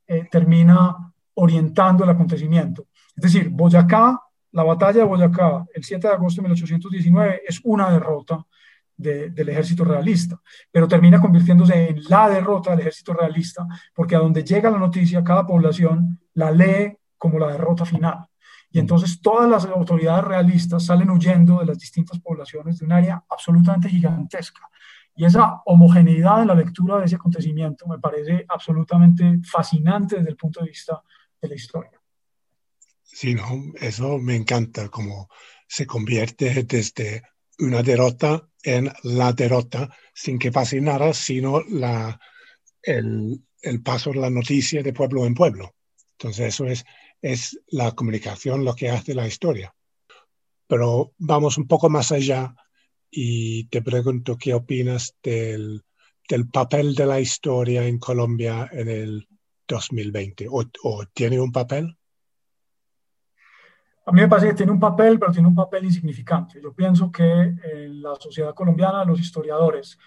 eh, 0.05 0.27
termina 0.29 0.95
orientando 1.33 2.03
el 2.03 2.11
acontecimiento. 2.11 2.85
Es 3.15 3.23
decir, 3.23 3.49
Boyacá, 3.49 4.21
la 4.51 4.63
batalla 4.63 4.99
de 4.99 5.05
Boyacá, 5.05 5.65
el 5.73 5.83
7 5.83 6.07
de 6.07 6.13
agosto 6.13 6.43
de 6.43 6.49
1819, 6.49 7.41
es 7.47 7.61
una 7.63 7.89
derrota 7.89 8.45
del 8.99 9.49
ejército 9.49 9.85
realista, 9.85 10.41
pero 10.69 10.87
termina 10.87 11.21
convirtiéndose 11.21 11.89
en 11.89 12.03
la 12.09 12.29
derrota 12.29 12.71
del 12.71 12.81
ejército 12.81 13.13
realista, 13.13 13.65
porque 13.95 14.15
a 14.15 14.19
donde 14.19 14.43
llega 14.43 14.69
la 14.69 14.77
noticia, 14.77 15.23
cada 15.23 15.47
población 15.47 16.19
la 16.33 16.51
lee 16.51 16.97
como 17.17 17.39
la 17.39 17.53
derrota 17.53 17.85
final. 17.85 18.25
Y 18.69 18.79
entonces 18.79 19.21
todas 19.21 19.49
las 19.49 19.65
autoridades 19.65 20.25
realistas 20.25 20.85
salen 20.85 21.09
huyendo 21.09 21.59
de 21.59 21.65
las 21.65 21.79
distintas 21.79 22.19
poblaciones 22.19 22.79
de 22.79 22.85
un 22.85 22.91
área 22.91 23.23
absolutamente 23.29 23.89
gigantesca. 23.89 24.69
Y 25.15 25.23
esa 25.25 25.61
homogeneidad 25.65 26.41
en 26.41 26.47
la 26.49 26.55
lectura 26.55 26.97
de 26.97 27.05
ese 27.05 27.15
acontecimiento 27.15 27.87
me 27.87 27.99
parece 27.99 28.45
absolutamente 28.49 29.39
fascinante 29.49 30.17
desde 30.17 30.29
el 30.29 30.35
punto 30.35 30.59
de 30.59 30.67
vista 30.67 31.01
de 31.41 31.47
la 31.47 31.55
historia. 31.55 32.01
Sí, 33.01 33.33
no, 33.33 33.43
eso 33.79 34.17
me 34.19 34.35
encanta, 34.35 34.89
como 34.89 35.29
se 35.67 35.87
convierte 35.87 36.63
desde 36.63 37.23
una 37.59 37.83
derrota 37.83 38.47
en 38.63 38.91
la 39.03 39.33
derrota 39.33 39.89
sin 40.13 40.37
que 40.39 40.51
pase 40.51 40.81
nada, 40.81 41.13
sino 41.13 41.61
la, 41.61 42.19
el, 42.81 43.41
el 43.61 43.81
paso 43.81 44.11
de 44.11 44.19
la 44.19 44.29
noticia 44.29 44.83
de 44.83 44.93
pueblo 44.93 45.25
en 45.25 45.33
pueblo. 45.33 45.75
Entonces 46.17 46.53
eso 46.53 46.65
es 46.65 46.85
es 47.21 47.59
la 47.67 47.91
comunicación 47.91 48.63
lo 48.63 48.75
que 48.75 48.89
hace 48.89 49.13
la 49.13 49.27
historia. 49.27 49.73
Pero 50.67 51.13
vamos 51.17 51.57
un 51.57 51.67
poco 51.67 51.89
más 51.89 52.11
allá 52.11 52.55
y 53.09 53.65
te 53.65 53.81
pregunto 53.81 54.37
qué 54.37 54.53
opinas 54.53 55.15
del, 55.23 55.83
papel 56.51 56.93
de 56.93 57.05
la 57.05 57.19
historia 57.19 57.85
en 57.87 57.97
Colombia 57.97 58.69
en 58.71 58.87
el 58.87 59.27
2020. 59.67 60.47
¿O, 60.49 61.05
tiene 61.13 61.39
un 61.39 61.51
papel? 61.51 61.97
A 64.09 64.11
mí 64.11 64.21
me 64.21 64.27
parece 64.27 64.47
que 64.47 64.55
tiene 64.55 64.71
un 64.71 64.79
papel, 64.79 65.19
pero 65.19 65.31
tiene 65.31 65.47
un 65.47 65.53
papel 65.53 65.85
insignificante. 65.85 66.59
Yo 66.59 66.73
pienso 66.73 67.11
que 67.11 67.23
en 67.31 68.01
la 68.01 68.15
sociedad 68.15 68.55
colombiana 68.55 69.05
los 69.05 69.19
historiadores 69.19 69.99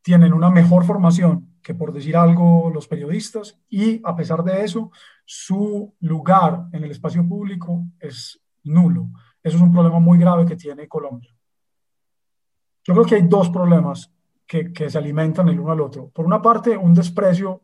tienen 0.00 0.32
una 0.32 0.48
mejor 0.48 0.86
formación 0.86 1.58
que, 1.62 1.74
por 1.74 1.92
decir 1.92 2.16
algo, 2.16 2.70
los 2.72 2.88
periodistas 2.88 3.60
y, 3.68 4.00
a 4.04 4.16
pesar 4.16 4.42
de 4.42 4.64
eso, 4.64 4.90
su 5.26 5.94
lugar 6.00 6.68
en 6.72 6.84
el 6.84 6.92
espacio 6.92 7.28
público 7.28 7.84
es 8.00 8.40
nulo. 8.64 9.10
Eso 9.42 9.58
es 9.58 9.62
un 9.62 9.70
problema 9.70 9.98
muy 9.98 10.18
grave 10.18 10.46
que 10.46 10.56
tiene 10.56 10.88
Colombia. 10.88 11.36
Yo 12.84 12.94
creo 12.94 13.04
que 13.04 13.16
hay 13.16 13.28
dos 13.28 13.50
problemas 13.50 14.10
que, 14.46 14.72
que 14.72 14.88
se 14.88 14.96
alimentan 14.96 15.50
el 15.50 15.60
uno 15.60 15.72
al 15.72 15.80
otro. 15.82 16.08
Por 16.08 16.24
una 16.24 16.40
parte, 16.40 16.74
un 16.74 16.94
desprecio 16.94 17.60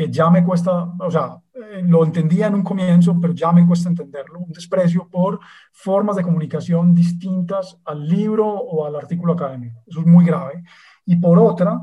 que 0.00 0.10
ya 0.10 0.30
me 0.30 0.42
cuesta, 0.42 0.94
o 0.98 1.10
sea, 1.10 1.36
eh, 1.52 1.82
lo 1.84 2.02
entendía 2.02 2.46
en 2.46 2.54
un 2.54 2.62
comienzo, 2.62 3.18
pero 3.20 3.34
ya 3.34 3.52
me 3.52 3.66
cuesta 3.66 3.90
entenderlo, 3.90 4.38
un 4.38 4.50
desprecio 4.50 5.06
por 5.10 5.38
formas 5.72 6.16
de 6.16 6.22
comunicación 6.22 6.94
distintas 6.94 7.78
al 7.84 8.08
libro 8.08 8.46
o 8.46 8.86
al 8.86 8.96
artículo 8.96 9.34
académico. 9.34 9.82
Eso 9.86 10.00
es 10.00 10.06
muy 10.06 10.24
grave. 10.24 10.64
Y 11.04 11.16
por 11.16 11.38
otra, 11.38 11.78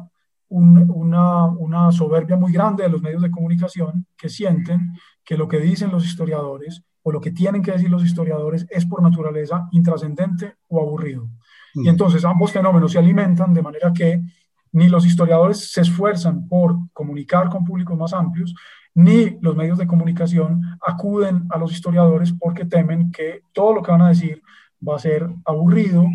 una, 0.50 1.46
una 1.46 1.92
soberbia 1.92 2.38
muy 2.38 2.52
grande 2.52 2.82
de 2.82 2.90
los 2.90 3.04
medios 3.04 3.22
de 3.22 3.30
comunicación 3.30 4.08
que 4.18 4.30
sienten 4.30 4.94
que 5.24 5.38
lo 5.38 5.48
que 5.48 5.60
dicen 5.60 5.92
los 5.92 6.04
historiadores 6.04 6.84
o 7.04 7.12
lo 7.12 7.22
que 7.22 7.30
tienen 7.30 7.62
que 7.62 7.74
decir 7.74 7.92
los 7.92 8.04
historiadores 8.04 8.66
es 8.72 8.88
por 8.88 9.04
naturaleza 9.04 9.68
intrascendente 9.74 10.56
o 10.70 10.82
aburrido. 10.82 11.30
Y 11.76 11.82
mm. 11.82 11.90
entonces 11.90 12.26
ambos 12.26 12.52
fenómenos 12.52 12.94
se 12.94 12.98
alimentan 12.98 13.54
de 13.54 13.62
manera 13.62 13.94
que 13.94 14.24
ni 14.72 14.88
los 14.90 15.06
historiadores 15.06 15.72
se 15.72 15.82
esfuerzan 15.82 16.48
por 16.48 16.76
comunicar 16.94 17.50
con 17.50 17.66
públicos 17.66 17.98
más 17.98 18.14
amplios, 18.14 18.54
ni 18.94 19.38
los 19.42 19.56
medios 19.56 19.78
de 19.78 19.88
comunicación 19.88 20.62
acuden 20.82 21.46
a 21.50 21.58
los 21.58 21.72
historiadores 21.72 22.34
porque 22.34 22.66
temen 22.66 23.12
que 23.12 23.42
todo 23.54 23.74
lo 23.74 23.84
que 23.84 23.92
van 23.92 24.02
a 24.02 24.10
decir 24.10 24.42
va 24.86 24.96
a 24.96 25.00
ser 25.00 25.30
aburrido, 25.46 26.06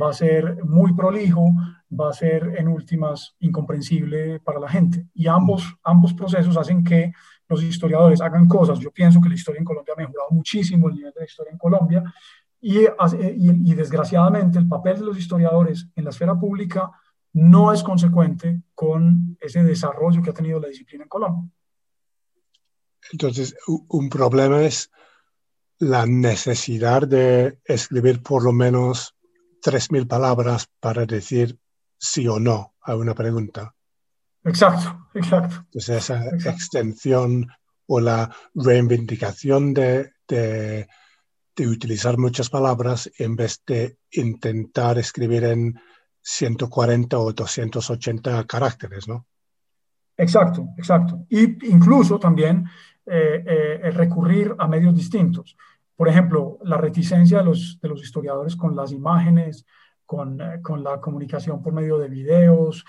va 0.00 0.10
a 0.10 0.14
ser 0.14 0.64
muy 0.64 0.94
prolijo, 0.94 1.50
va 1.92 2.10
a 2.10 2.14
ser 2.14 2.54
en 2.56 2.68
últimas 2.68 3.36
incomprensible 3.40 4.40
para 4.40 4.58
la 4.58 4.68
gente. 4.68 5.06
Y 5.14 5.26
ambos, 5.26 5.76
ambos 5.84 6.14
procesos 6.14 6.56
hacen 6.56 6.82
que 6.82 7.12
los 7.48 7.62
historiadores 7.62 8.20
hagan 8.20 8.48
cosas. 8.48 8.78
Yo 8.78 8.90
pienso 8.90 9.20
que 9.20 9.28
la 9.28 9.34
historia 9.34 9.58
en 9.58 9.64
Colombia 9.64 9.94
ha 9.94 10.00
mejorado 10.00 10.30
muchísimo 10.30 10.88
el 10.88 10.94
nivel 10.94 11.12
de 11.12 11.20
la 11.20 11.26
historia 11.26 11.52
en 11.52 11.58
Colombia 11.58 12.02
y, 12.60 12.78
y, 12.78 13.70
y 13.70 13.74
desgraciadamente 13.74 14.58
el 14.58 14.66
papel 14.66 15.00
de 15.00 15.04
los 15.04 15.18
historiadores 15.18 15.88
en 15.94 16.04
la 16.04 16.10
esfera 16.10 16.34
pública 16.38 16.90
no 17.34 17.72
es 17.72 17.82
consecuente 17.82 18.62
con 18.74 19.36
ese 19.40 19.62
desarrollo 19.62 20.22
que 20.22 20.30
ha 20.30 20.34
tenido 20.34 20.60
la 20.60 20.68
disciplina 20.68 21.04
en 21.04 21.08
Colombia. 21.08 21.50
Entonces, 23.12 23.54
un 23.66 24.08
problema 24.08 24.62
es 24.62 24.90
la 25.78 26.06
necesidad 26.06 27.06
de 27.06 27.60
escribir 27.64 28.22
por 28.22 28.44
lo 28.44 28.52
menos 28.52 29.14
3.000 29.62 30.06
palabras 30.06 30.68
para 30.80 31.04
decir 31.04 31.58
sí 31.98 32.26
o 32.28 32.38
no 32.38 32.74
a 32.82 32.96
una 32.96 33.14
pregunta. 33.14 33.74
Exacto, 34.44 35.08
exacto. 35.14 35.56
Entonces 35.56 36.10
esa 36.10 36.26
extensión 36.50 37.48
o 37.86 38.00
la 38.00 38.34
reivindicación 38.54 39.74
de, 39.74 40.12
de, 40.28 40.86
utilizar 41.66 42.18
muchas 42.18 42.50
palabras 42.50 43.10
en 43.18 43.36
vez 43.36 43.62
de 43.66 43.98
intentar 44.10 44.98
escribir 44.98 45.44
en 45.44 45.80
140 46.24 47.18
o 47.18 47.32
280 47.32 48.44
caracteres, 48.44 49.06
¿no? 49.06 49.26
Exacto, 50.16 50.68
exacto. 50.78 51.26
Y 51.28 51.68
incluso 51.70 52.18
también 52.18 52.64
eh, 53.06 53.44
eh, 53.46 53.90
recurrir 53.90 54.54
a 54.58 54.66
medios 54.66 54.94
distintos. 54.94 55.56
Por 55.94 56.08
ejemplo, 56.08 56.58
la 56.62 56.78
reticencia 56.78 57.38
de 57.38 57.44
los, 57.44 57.78
de 57.80 57.88
los 57.88 58.02
historiadores 58.02 58.56
con 58.56 58.74
las 58.74 58.92
imágenes, 58.92 59.66
con, 60.06 60.40
eh, 60.40 60.60
con, 60.62 60.82
la 60.82 61.00
comunicación 61.00 61.62
por 61.62 61.72
medio 61.72 61.98
de 61.98 62.08
videos, 62.08 62.84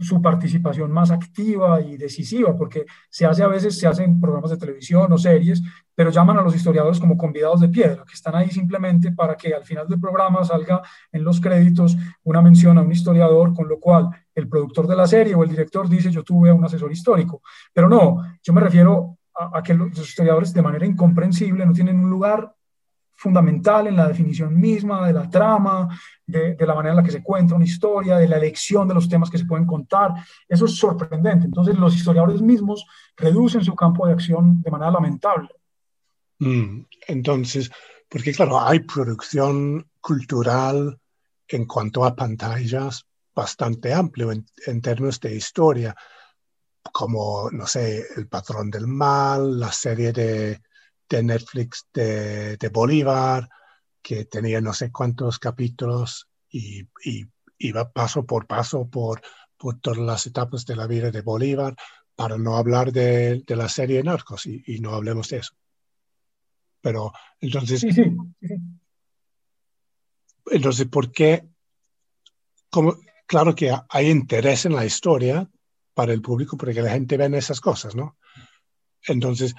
su 0.00 0.20
participación 0.20 0.90
más 0.92 1.10
activa 1.10 1.80
y 1.80 1.96
decisiva, 1.96 2.54
porque 2.54 2.84
se 3.08 3.24
hace 3.24 3.42
a 3.42 3.48
veces, 3.48 3.78
se 3.78 3.86
hacen 3.86 4.20
programas 4.20 4.50
de 4.50 4.58
televisión 4.58 5.10
o 5.10 5.16
series, 5.16 5.62
pero 5.96 6.10
llaman 6.10 6.38
a 6.38 6.42
los 6.42 6.54
historiadores 6.54 7.00
como 7.00 7.16
convidados 7.16 7.62
de 7.62 7.70
piedra, 7.70 8.04
que 8.06 8.12
están 8.12 8.36
ahí 8.36 8.50
simplemente 8.50 9.12
para 9.12 9.34
que 9.34 9.54
al 9.54 9.64
final 9.64 9.88
del 9.88 9.98
programa 9.98 10.44
salga 10.44 10.82
en 11.10 11.24
los 11.24 11.40
créditos 11.40 11.96
una 12.22 12.42
mención 12.42 12.76
a 12.76 12.82
un 12.82 12.92
historiador, 12.92 13.54
con 13.54 13.66
lo 13.66 13.80
cual 13.80 14.10
el 14.34 14.46
productor 14.46 14.86
de 14.86 14.94
la 14.94 15.06
serie 15.06 15.34
o 15.34 15.42
el 15.42 15.48
director 15.48 15.88
dice 15.88 16.10
yo 16.10 16.22
tuve 16.22 16.50
a 16.50 16.54
un 16.54 16.64
asesor 16.64 16.92
histórico. 16.92 17.40
Pero 17.72 17.88
no, 17.88 18.22
yo 18.42 18.52
me 18.52 18.60
refiero 18.60 19.16
a, 19.34 19.62
que 19.62 19.72
los 19.72 19.98
historiadores 19.98 20.52
de 20.52 20.62
manera 20.62 20.84
incomprensible 20.84 21.64
no 21.64 21.72
tienen 21.72 21.98
un 21.98 22.10
lugar 22.10 22.52
fundamental 23.18 23.86
en 23.86 23.96
la 23.96 24.08
definición 24.08 24.60
misma 24.60 25.06
de 25.06 25.14
la 25.14 25.30
trama, 25.30 25.88
de, 26.26 26.54
de, 26.54 26.66
la 26.66 26.74
manera 26.74 26.92
en 26.92 26.96
la 26.98 27.02
que 27.02 27.10
se 27.10 27.22
cuenta 27.22 27.54
una 27.54 27.64
historia, 27.64 28.18
de 28.18 28.28
la 28.28 28.36
elección 28.36 28.86
de 28.86 28.92
los 28.92 29.08
temas 29.08 29.30
que 29.30 29.38
se 29.38 29.46
pueden 29.46 29.64
contar. 29.64 30.12
Eso 30.46 30.66
es 30.66 30.76
sorprendente. 30.76 31.46
Entonces 31.46 31.78
los 31.78 31.96
historiadores 31.96 32.42
mismos 32.42 32.86
reducen 33.16 33.64
su 33.64 33.74
campo 33.74 34.06
de 34.06 34.12
acción 34.12 34.60
de 34.60 34.70
manera 34.70 34.90
lamentable. 34.90 35.48
Mm, 36.38 36.82
entonces, 37.08 37.70
porque 38.08 38.32
claro, 38.32 38.60
hay 38.60 38.80
producción 38.80 39.90
cultural 40.00 41.00
en 41.48 41.66
cuanto 41.66 42.04
a 42.04 42.14
pantallas 42.14 43.06
bastante 43.34 43.92
amplio 43.92 44.32
en, 44.32 44.80
términos 44.80 45.20
de 45.20 45.34
historia, 45.36 45.94
como, 46.92 47.50
no 47.50 47.66
sé, 47.66 48.06
El 48.16 48.28
patrón 48.28 48.70
del 48.70 48.86
mal, 48.86 49.60
la 49.60 49.72
serie 49.72 50.12
de, 50.12 50.60
Netflix 51.22 51.86
de, 51.92 52.70
Bolívar, 52.72 53.48
que 54.02 54.24
tenía 54.24 54.60
no 54.60 54.72
sé 54.72 54.90
cuántos 54.90 55.38
capítulos 55.38 56.28
y, 56.50 56.88
iba 57.58 57.90
paso 57.90 58.24
por 58.26 58.46
paso 58.46 58.86
por, 58.88 59.22
por 59.56 59.80
todas 59.80 59.98
las 59.98 60.26
etapas 60.26 60.66
de 60.66 60.76
la 60.76 60.86
vida 60.86 61.10
de 61.10 61.22
Bolívar, 61.22 61.74
para 62.14 62.38
no 62.38 62.56
hablar 62.56 62.92
de, 62.92 63.44
la 63.48 63.68
serie 63.68 64.02
Narcos 64.02 64.46
y, 64.46 64.78
no 64.80 64.94
hablemos 64.94 65.28
de 65.28 65.38
eso. 65.38 65.54
Pero 66.86 67.12
entonces, 67.40 67.84
entonces, 70.46 70.86
¿por 70.86 71.10
qué? 71.10 71.44
Como, 72.70 72.96
claro 73.26 73.56
que 73.56 73.76
hay 73.88 74.08
interés 74.08 74.66
en 74.66 74.76
la 74.76 74.86
historia 74.86 75.50
para 75.94 76.12
el 76.12 76.22
público 76.22 76.56
porque 76.56 76.80
la 76.80 76.92
gente 76.92 77.16
ve 77.16 77.36
esas 77.36 77.60
cosas, 77.60 77.96
¿no? 77.96 78.18
Entonces, 79.02 79.56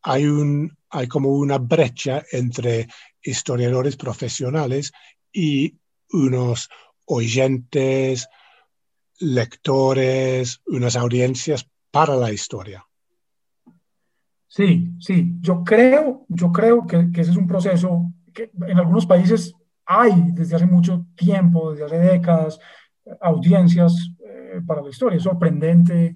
hay, 0.00 0.24
un, 0.24 0.74
hay 0.88 1.08
como 1.08 1.28
una 1.28 1.58
brecha 1.58 2.24
entre 2.32 2.88
historiadores 3.20 3.96
profesionales 3.96 4.92
y 5.30 5.76
unos 6.08 6.70
oyentes, 7.04 8.26
lectores, 9.18 10.62
unas 10.64 10.96
audiencias 10.96 11.68
para 11.90 12.16
la 12.16 12.32
historia. 12.32 12.86
Sí, 14.54 14.94
sí, 15.00 15.36
yo 15.40 15.64
creo, 15.64 16.26
yo 16.28 16.52
creo 16.52 16.86
que, 16.86 17.10
que 17.10 17.22
ese 17.22 17.32
es 17.32 17.36
un 17.36 17.48
proceso 17.48 18.12
que 18.32 18.52
en 18.68 18.78
algunos 18.78 19.04
países 19.04 19.52
hay 19.84 20.12
desde 20.30 20.54
hace 20.54 20.66
mucho 20.66 21.06
tiempo, 21.16 21.72
desde 21.72 21.86
hace 21.86 21.98
décadas, 21.98 22.60
audiencias 23.20 24.12
eh, 24.24 24.60
para 24.64 24.80
la 24.80 24.90
historia. 24.90 25.16
Es 25.16 25.24
sorprendente 25.24 26.14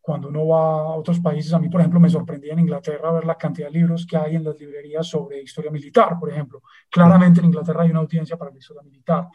cuando 0.00 0.28
uno 0.28 0.46
va 0.46 0.60
a 0.60 0.94
otros 0.94 1.18
países. 1.18 1.52
A 1.52 1.58
mí, 1.58 1.68
por 1.68 1.80
ejemplo, 1.80 1.98
me 1.98 2.08
sorprendía 2.08 2.52
en 2.52 2.60
Inglaterra 2.60 3.10
ver 3.10 3.24
la 3.24 3.34
cantidad 3.34 3.66
de 3.66 3.80
libros 3.80 4.06
que 4.06 4.16
hay 4.16 4.36
en 4.36 4.44
las 4.44 4.56
librerías 4.60 5.08
sobre 5.08 5.42
historia 5.42 5.72
militar, 5.72 6.16
por 6.16 6.30
ejemplo. 6.30 6.62
Claramente 6.88 7.40
en 7.40 7.46
Inglaterra 7.46 7.82
hay 7.82 7.90
una 7.90 7.98
audiencia 7.98 8.36
para 8.36 8.52
la 8.52 8.58
historia 8.58 8.82
militar. 8.84 9.26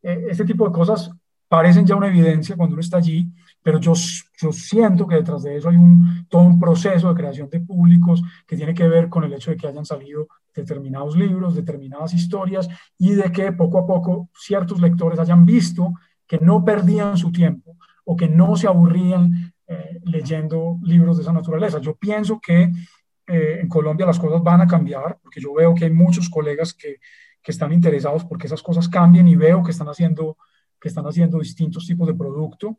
Eh, 0.00 0.26
este 0.30 0.44
tipo 0.44 0.64
de 0.64 0.72
cosas 0.72 1.10
parecen 1.48 1.84
ya 1.84 1.96
una 1.96 2.06
evidencia 2.06 2.54
cuando 2.54 2.74
uno 2.74 2.80
está 2.80 2.98
allí, 2.98 3.28
pero 3.64 3.80
yo, 3.80 3.94
yo 4.36 4.52
siento 4.52 5.06
que 5.06 5.14
detrás 5.14 5.42
de 5.42 5.56
eso 5.56 5.70
hay 5.70 5.76
un, 5.76 6.26
todo 6.28 6.42
un 6.42 6.60
proceso 6.60 7.08
de 7.08 7.14
creación 7.14 7.48
de 7.48 7.60
públicos 7.60 8.22
que 8.46 8.56
tiene 8.56 8.74
que 8.74 8.86
ver 8.86 9.08
con 9.08 9.24
el 9.24 9.32
hecho 9.32 9.50
de 9.50 9.56
que 9.56 9.66
hayan 9.66 9.86
salido 9.86 10.28
determinados 10.54 11.16
libros, 11.16 11.54
determinadas 11.54 12.12
historias 12.12 12.68
y 12.98 13.14
de 13.14 13.32
que 13.32 13.52
poco 13.52 13.78
a 13.78 13.86
poco 13.86 14.28
ciertos 14.38 14.82
lectores 14.82 15.18
hayan 15.18 15.46
visto 15.46 15.94
que 16.26 16.38
no 16.38 16.62
perdían 16.62 17.16
su 17.16 17.32
tiempo 17.32 17.78
o 18.04 18.14
que 18.16 18.28
no 18.28 18.54
se 18.54 18.66
aburrían 18.66 19.54
eh, 19.66 19.98
leyendo 20.04 20.78
libros 20.82 21.16
de 21.16 21.22
esa 21.22 21.32
naturaleza. 21.32 21.78
Yo 21.78 21.96
pienso 21.96 22.38
que 22.38 22.70
eh, 23.26 23.58
en 23.62 23.68
Colombia 23.68 24.04
las 24.04 24.18
cosas 24.18 24.42
van 24.42 24.60
a 24.60 24.66
cambiar, 24.66 25.18
porque 25.22 25.40
yo 25.40 25.54
veo 25.54 25.74
que 25.74 25.86
hay 25.86 25.90
muchos 25.90 26.28
colegas 26.28 26.74
que, 26.74 26.98
que 27.42 27.50
están 27.50 27.72
interesados 27.72 28.26
porque 28.26 28.46
esas 28.46 28.62
cosas 28.62 28.90
cambien 28.90 29.26
y 29.26 29.36
veo 29.36 29.62
que 29.62 29.70
están 29.70 29.88
haciendo, 29.88 30.36
que 30.78 30.88
están 30.88 31.06
haciendo 31.06 31.38
distintos 31.38 31.86
tipos 31.86 32.06
de 32.06 32.14
producto. 32.14 32.78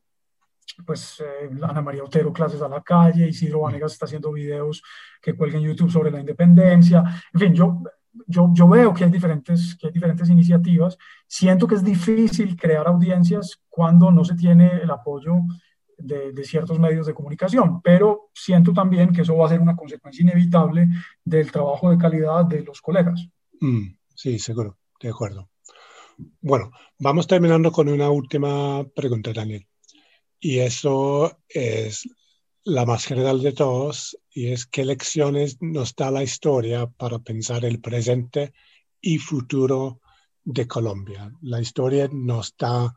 Pues 0.86 1.22
eh, 1.22 1.50
Ana 1.62 1.82
María 1.82 2.04
Otero, 2.04 2.34
clases 2.34 2.62
a 2.62 2.68
la 2.68 2.82
calle, 2.82 3.28
Isidro 3.28 3.62
Vanegas 3.62 3.94
está 3.94 4.06
haciendo 4.06 4.32
videos 4.32 4.84
que 5.22 5.34
cuelguen 5.34 5.62
en 5.62 5.68
YouTube 5.70 5.92
sobre 5.92 6.12
la 6.12 6.20
independencia. 6.20 7.04
En 7.34 7.40
fin, 7.40 7.54
yo 7.54 7.82
yo, 8.28 8.50
yo, 8.54 8.68
veo 8.68 8.94
que 8.94 9.04
hay, 9.04 9.10
diferentes, 9.10 9.76
que 9.76 9.88
hay 9.88 9.94
diferentes 9.94 10.30
iniciativas. 10.30 10.98
Siento 11.28 11.68
que 11.68 11.76
es 11.76 11.84
difícil 11.84 12.56
crear 12.56 12.88
audiencias 12.88 13.60
cuando 13.70 14.12
no 14.12 14.24
se 14.24 14.36
tiene 14.36 14.82
el 14.82 14.90
apoyo 14.90 15.42
de, 15.98 16.32
de, 16.32 16.44
ciertos 16.44 16.80
medios 16.80 17.08
de 17.08 17.14
comunicación, 17.14 17.82
pero 17.82 18.30
siento 18.34 18.74
también 18.74 19.14
que 19.14 19.22
eso 19.22 19.36
va 19.36 19.46
a 19.46 19.50
ser 19.50 19.60
una 19.60 19.76
consecuencia 19.76 20.24
inevitable 20.24 20.88
del 21.24 21.52
trabajo 21.52 21.90
de 21.90 21.98
calidad 21.98 22.46
de 22.46 22.64
los 22.64 22.82
colegas. 22.82 23.28
Mm, 23.60 23.96
sí, 24.14 24.40
seguro, 24.40 24.78
de 25.00 25.10
acuerdo. 25.10 25.50
Bueno, 26.42 26.72
vamos 27.00 27.28
terminando 27.28 27.72
con 27.72 27.90
una 27.90 28.10
última 28.10 28.84
pregunta, 28.96 29.32
Daniel. 29.34 29.68
Y 30.48 30.60
eso 30.60 31.40
es 31.50 32.08
la 32.66 32.86
más 32.86 33.06
general 33.06 33.42
de 33.42 33.52
todos, 33.52 34.16
y 34.30 34.52
es 34.52 34.68
qué 34.68 34.86
lecciones 34.86 35.58
nos 35.60 35.96
da 35.96 36.12
la 36.12 36.22
historia 36.22 36.86
para 36.86 37.18
pensar 37.18 37.66
el 37.66 37.82
presente 37.82 38.54
y 39.02 39.18
futuro 39.18 40.02
de 40.44 40.68
Colombia. 40.68 41.32
La 41.42 41.60
historia 41.60 42.08
nos 42.12 42.56
da 42.60 42.94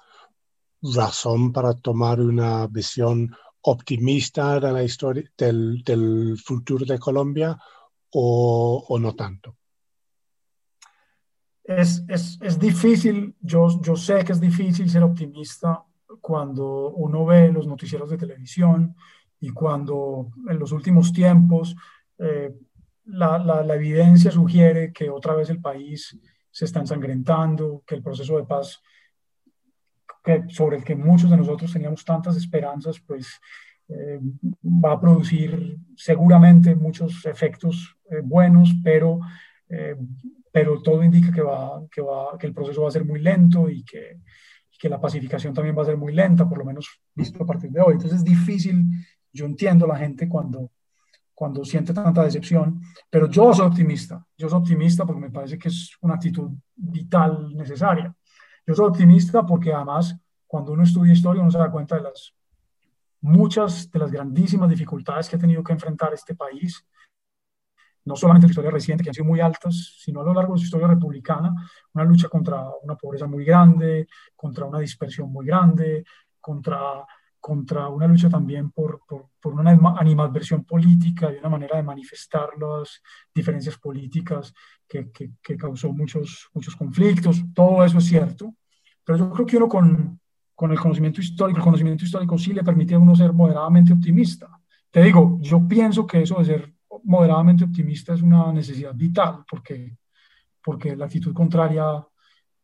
razón 0.82 1.50
para 1.50 1.72
tomar 1.72 2.20
una 2.20 2.66
visión 2.66 3.34
optimista 3.62 4.60
de 4.60 4.70
la 4.70 4.84
historia 4.84 5.24
del, 5.38 6.36
futuro 6.44 6.84
de 6.84 6.98
Colombia 6.98 7.58
o, 8.10 8.84
o 8.86 8.98
no 8.98 9.14
tanto. 9.14 9.56
Es, 11.64 12.04
es, 12.08 12.38
es, 12.42 12.58
difícil, 12.58 13.34
yo, 13.40 13.80
yo 13.80 13.96
sé 13.96 14.22
que 14.22 14.32
es 14.32 14.40
difícil 14.40 14.90
ser 14.90 15.02
optimista 15.02 15.87
cuando 16.28 16.90
uno 16.90 17.24
ve 17.24 17.50
los 17.50 17.66
noticieros 17.66 18.10
de 18.10 18.18
televisión, 18.18 18.94
y 19.40 19.48
cuando 19.48 20.28
en 20.46 20.58
los 20.58 20.72
últimos 20.72 21.10
tiempos 21.10 21.74
eh, 22.18 22.52
la, 23.06 23.38
la, 23.38 23.74
evidencia 23.74 24.30
sugiere 24.30 24.92
que 24.92 25.08
otra 25.08 25.34
vez 25.34 25.48
el 25.48 25.62
país 25.62 26.18
se 26.50 26.66
está 26.66 26.80
ensangrentando, 26.80 27.82
que 27.86 27.94
el 27.94 28.02
proceso 28.02 28.36
de 28.36 28.44
paz 28.44 28.82
que, 30.22 30.44
sobre 30.48 30.76
el 30.76 30.84
que 30.84 30.96
muchos 30.96 31.30
de 31.30 31.38
nosotros 31.38 31.72
teníamos 31.72 32.04
tantas 32.04 32.36
esperanzas, 32.36 33.00
pues 33.00 33.40
eh, 33.88 34.20
va 34.62 34.92
a 34.92 35.00
producir 35.00 35.78
seguramente 35.96 36.74
muchos 36.74 37.24
efectos 37.24 37.96
eh, 38.10 38.20
buenos, 38.22 38.74
pero, 38.84 39.18
pero 40.52 40.82
todo 40.82 41.02
indica 41.02 41.32
que, 41.32 41.40
va, 41.40 41.82
que, 41.90 42.02
va, 42.02 42.36
que 42.38 42.46
el 42.46 42.52
proceso 42.52 42.82
va 42.82 42.88
a 42.88 42.98
ser 42.98 43.06
muy 43.06 43.20
lento 43.20 43.70
y 43.70 43.82
que, 43.82 44.18
que 44.78 44.88
la 44.88 45.00
pacificación 45.00 45.52
también 45.52 45.76
va 45.76 45.82
a 45.82 45.86
ser 45.86 45.96
muy 45.96 46.14
lenta, 46.14 46.48
por 46.48 46.58
lo 46.58 46.64
menos 46.64 47.00
visto 47.14 47.42
a 47.42 47.46
partir 47.46 47.70
de 47.70 47.80
hoy. 47.80 47.94
Entonces 47.94 48.18
es 48.18 48.24
difícil 48.24 48.86
yo 49.32 49.44
entiendo 49.44 49.84
a 49.84 49.88
la 49.88 49.96
gente 49.96 50.28
cuando, 50.28 50.70
cuando 51.34 51.64
siente 51.64 51.92
tanta 51.92 52.22
decepción, 52.24 52.80
pero 53.10 53.28
yo 53.28 53.52
soy 53.52 53.66
optimista. 53.66 54.24
Yo 54.36 54.48
soy 54.48 54.58
optimista 54.58 55.04
porque 55.04 55.20
me 55.20 55.30
parece 55.30 55.58
que 55.58 55.68
es 55.68 55.92
una 56.00 56.14
actitud 56.14 56.50
vital 56.74 57.54
necesaria. 57.56 58.14
Yo 58.66 58.74
soy 58.74 58.86
optimista 58.86 59.44
porque 59.44 59.72
además 59.72 60.16
cuando 60.46 60.72
uno 60.72 60.82
estudia 60.82 61.12
historia 61.12 61.42
uno 61.42 61.50
se 61.50 61.58
da 61.58 61.70
cuenta 61.70 61.96
de 61.96 62.02
las 62.02 62.34
muchas 63.20 63.90
de 63.90 63.98
las 63.98 64.10
grandísimas 64.12 64.70
dificultades 64.70 65.28
que 65.28 65.36
ha 65.36 65.40
tenido 65.40 65.62
que 65.62 65.72
enfrentar 65.72 66.14
este 66.14 66.34
país, 66.34 66.86
no 68.08 68.16
solamente 68.16 68.46
en 68.46 68.48
la 68.48 68.52
historia 68.52 68.70
reciente, 68.70 69.04
que 69.04 69.10
han 69.10 69.14
sido 69.14 69.26
muy 69.26 69.40
altas, 69.40 69.94
sino 69.98 70.22
a 70.22 70.24
lo 70.24 70.34
largo 70.34 70.54
de 70.54 70.60
su 70.60 70.64
historia 70.64 70.88
republicana, 70.88 71.54
una 71.92 72.04
lucha 72.04 72.28
contra 72.28 72.64
una 72.82 72.96
pobreza 72.96 73.26
muy 73.26 73.44
grande, 73.44 74.08
contra 74.34 74.64
una 74.64 74.80
dispersión 74.80 75.30
muy 75.30 75.46
grande, 75.46 76.04
contra 76.40 77.06
contra 77.40 77.88
una 77.88 78.06
lucha 78.06 78.28
también 78.28 78.70
por, 78.72 79.00
por, 79.06 79.28
por, 79.40 79.54
una 79.54 79.70
animadversión 79.70 80.64
política 80.64 81.32
y 81.32 81.38
una 81.38 81.48
manera 81.48 81.76
de 81.76 81.84
manifestar 81.84 82.48
las 82.58 83.00
diferencias 83.32 83.78
políticas 83.78 84.52
que, 84.88 85.10
que, 85.12 85.30
que, 85.40 85.56
causó 85.56 85.92
muchos, 85.92 86.48
muchos 86.52 86.74
conflictos. 86.74 87.40
Todo 87.54 87.84
eso 87.84 87.98
es 87.98 88.06
cierto, 88.06 88.54
pero 89.04 89.18
yo 89.18 89.30
creo 89.30 89.46
que 89.46 89.56
uno 89.56 89.68
con, 89.68 90.20
con 90.54 90.72
el 90.72 90.80
conocimiento 90.80 91.20
histórico, 91.20 91.58
el 91.58 91.64
conocimiento 91.64 92.04
histórico 92.04 92.36
sí 92.36 92.52
le 92.52 92.64
permite 92.64 92.94
a 92.94 92.98
uno 92.98 93.14
ser 93.14 93.32
moderadamente 93.32 93.92
optimista. 93.92 94.50
Te 94.90 95.02
digo, 95.02 95.38
yo 95.40 95.66
pienso 95.68 96.06
que 96.06 96.22
eso 96.22 96.38
de 96.40 96.44
ser 96.44 96.74
moderadamente 97.04 97.64
optimista 97.64 98.14
es 98.14 98.22
una 98.22 98.52
necesidad 98.52 98.94
vital, 98.94 99.44
porque, 99.48 99.96
porque 100.62 100.96
la 100.96 101.06
actitud 101.06 101.32
contraria 101.32 102.06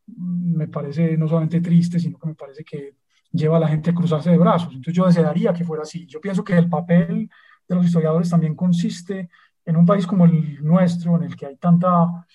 me 0.06 0.68
parece 0.68 1.16
no 1.16 1.26
solamente 1.26 1.60
triste, 1.60 1.98
sino 1.98 2.18
que 2.18 2.28
me 2.28 2.34
parece 2.34 2.64
que 2.64 2.96
lleva 3.32 3.56
a 3.56 3.60
la 3.60 3.68
gente 3.68 3.90
a 3.90 3.94
cruzarse 3.94 4.30
de 4.30 4.38
brazos. 4.38 4.68
Entonces 4.68 4.94
yo 4.94 5.06
desearía 5.06 5.52
que 5.52 5.64
fuera 5.64 5.82
así. 5.82 6.06
Yo 6.06 6.20
pienso 6.20 6.44
que 6.44 6.56
el 6.56 6.68
papel 6.68 7.28
de 7.66 7.74
los 7.74 7.86
historiadores 7.86 8.30
también 8.30 8.54
consiste 8.54 9.28
en 9.64 9.76
un 9.76 9.86
país 9.86 10.06
como 10.06 10.24
el 10.26 10.62
nuestro, 10.62 11.16
en 11.16 11.24
el 11.24 11.36
que 11.36 11.46
hay 11.46 11.56
tanta, 11.56 12.26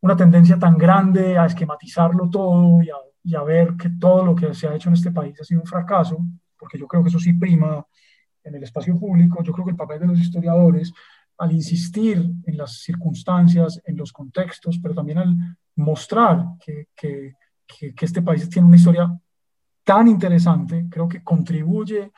una 0.00 0.16
tendencia 0.16 0.58
tan 0.58 0.76
grande 0.76 1.36
a 1.36 1.46
esquematizarlo 1.46 2.30
todo 2.30 2.82
y 2.82 2.90
a, 2.90 2.96
y 3.22 3.34
a 3.34 3.42
ver 3.42 3.76
que 3.76 3.90
todo 3.90 4.24
lo 4.24 4.34
que 4.34 4.54
se 4.54 4.66
ha 4.66 4.74
hecho 4.74 4.88
en 4.88 4.94
este 4.94 5.12
país 5.12 5.40
ha 5.40 5.44
sido 5.44 5.60
un 5.60 5.66
fracaso, 5.66 6.18
porque 6.58 6.78
yo 6.78 6.86
creo 6.86 7.02
que 7.02 7.10
eso 7.10 7.18
sí 7.18 7.34
prima 7.34 7.84
en 8.42 8.54
el 8.54 8.62
espacio 8.62 8.98
público. 8.98 9.42
Yo 9.42 9.52
creo 9.52 9.64
que 9.64 9.72
el 9.72 9.76
papel 9.76 10.00
de 10.00 10.06
los 10.06 10.18
historiadores, 10.18 10.92
al 11.38 11.52
insistir 11.52 12.18
en 12.44 12.56
las 12.56 12.80
circunstancias, 12.80 13.80
en 13.84 13.96
los 13.96 14.12
contextos, 14.12 14.78
pero 14.82 14.94
también 14.94 15.18
al 15.18 15.36
mostrar 15.76 16.44
que, 16.64 16.88
que, 16.96 17.34
que, 17.66 17.94
que 17.94 18.04
este 18.04 18.22
país 18.22 18.48
tiene 18.48 18.68
una 18.68 18.76
historia 18.76 19.18
tan 19.84 20.08
interesante, 20.08 20.86
creo 20.90 21.08
que 21.08 21.22
contribuye 21.22 22.10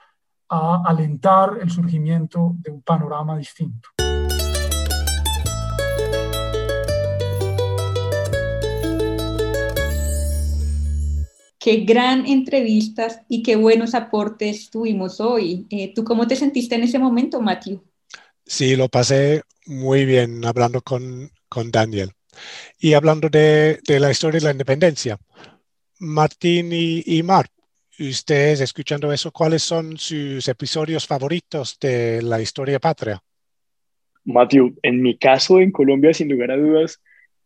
a 0.48 0.82
alentar 0.86 1.58
el 1.60 1.70
surgimiento 1.70 2.54
de 2.58 2.70
un 2.70 2.82
panorama 2.82 3.36
distinto. 3.36 3.90
Qué 11.58 11.80
gran 11.84 12.24
entrevistas 12.24 13.20
y 13.28 13.42
qué 13.42 13.56
buenos 13.56 13.94
aportes 13.94 14.70
tuvimos 14.70 15.20
hoy. 15.20 15.66
Eh, 15.68 15.92
¿Tú 15.92 16.04
cómo 16.04 16.26
te 16.26 16.36
sentiste 16.36 16.76
en 16.76 16.84
ese 16.84 16.98
momento, 16.98 17.42
Matthew? 17.42 17.82
Sí, 18.48 18.76
lo 18.76 18.88
pasé 18.88 19.42
muy 19.66 20.06
bien 20.06 20.42
hablando 20.46 20.80
con, 20.80 21.30
con 21.50 21.70
Daniel. 21.70 22.12
Y 22.80 22.94
hablando 22.94 23.28
de, 23.28 23.78
de, 23.86 24.00
la 24.00 24.10
historia 24.10 24.40
de 24.40 24.46
la 24.46 24.52
independencia, 24.52 25.18
Martín 25.98 26.70
y, 26.72 27.02
y 27.04 27.22
Mar, 27.22 27.46
ustedes 27.98 28.62
escuchando 28.62 29.12
eso, 29.12 29.30
¿cuáles 29.32 29.62
son 29.62 29.98
sus 29.98 30.48
episodios 30.48 31.06
favoritos 31.06 31.76
de 31.78 32.22
la 32.22 32.40
historia 32.40 32.78
patria? 32.78 33.22
Matthew, 34.24 34.78
en 34.82 35.02
mi 35.02 35.18
caso 35.18 35.60
en 35.60 35.70
Colombia, 35.70 36.14
sin 36.14 36.30
lugar 36.30 36.50
a 36.50 36.56
dudas, 36.56 37.02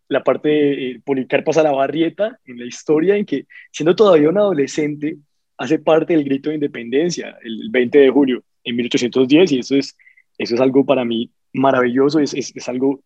la 0.07 0.23
parte 0.23 0.49
de 0.51 0.91
eh, 0.91 1.01
Policarpo 1.05 1.51
a 1.59 1.65
la 1.65 1.73
barrieta 1.73 2.39
en 2.45 2.61
la 2.61 2.67
historia 2.67 3.17
en 3.17 3.27
que, 3.27 3.47
siendo 3.73 3.97
todavía 3.97 4.29
un 4.29 4.39
adolescente, 4.39 5.17
hace 5.57 5.81
parte 5.81 6.13
del 6.15 6.25
grito 6.25 6.51
de 6.51 6.57
independencia 6.57 7.37
el 7.43 7.71
20 7.71 7.99
de 7.99 8.11
julio 8.11 8.45
en 8.63 8.77
1810 8.77 9.51
y 9.51 9.59
eso 9.59 9.75
es, 9.75 9.97
eso 10.39 10.55
es 10.55 10.61
algo 10.61 10.85
para 10.85 11.05
mí 11.05 11.31
maravilloso, 11.53 12.19
es, 12.21 12.35
es, 12.35 12.53
es 12.55 12.69
algo 12.69 13.01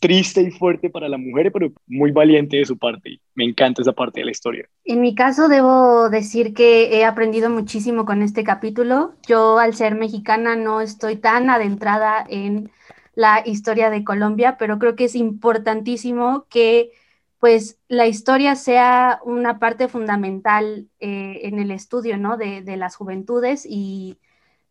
triste 0.00 0.42
y 0.42 0.50
fuerte 0.50 0.90
para 0.90 1.08
la 1.08 1.16
mujer, 1.16 1.52
pero 1.52 1.72
muy 1.86 2.10
valiente 2.10 2.56
de 2.56 2.64
su 2.64 2.76
parte. 2.76 3.20
Me 3.34 3.44
encanta 3.44 3.82
esa 3.82 3.92
parte 3.92 4.20
de 4.20 4.26
la 4.26 4.32
historia. 4.32 4.68
En 4.84 5.00
mi 5.00 5.14
caso, 5.14 5.48
debo 5.48 6.10
decir 6.10 6.54
que 6.54 6.98
he 6.98 7.04
aprendido 7.04 7.48
muchísimo 7.50 8.04
con 8.04 8.20
este 8.20 8.42
capítulo. 8.42 9.14
Yo, 9.28 9.60
al 9.60 9.74
ser 9.74 9.94
mexicana, 9.94 10.56
no 10.56 10.80
estoy 10.80 11.16
tan 11.16 11.50
adentrada 11.50 12.26
en 12.28 12.70
la 13.14 13.42
historia 13.46 13.90
de 13.90 14.02
Colombia, 14.02 14.56
pero 14.58 14.78
creo 14.80 14.96
que 14.96 15.04
es 15.04 15.14
importantísimo 15.14 16.46
que 16.48 16.90
pues 17.38 17.78
la 17.88 18.06
historia 18.06 18.54
sea 18.54 19.20
una 19.24 19.58
parte 19.58 19.88
fundamental 19.88 20.88
eh, 21.00 21.40
en 21.42 21.58
el 21.58 21.70
estudio 21.72 22.16
¿no? 22.16 22.36
de, 22.36 22.62
de, 22.62 22.76
las 22.76 22.94
juventudes 22.94 23.66
y 23.68 24.18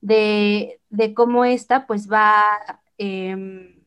de, 0.01 0.79
cómo 1.15 1.45
esta 1.45 1.87
pues 1.87 2.11
va 2.11 2.43
eh, 2.97 3.77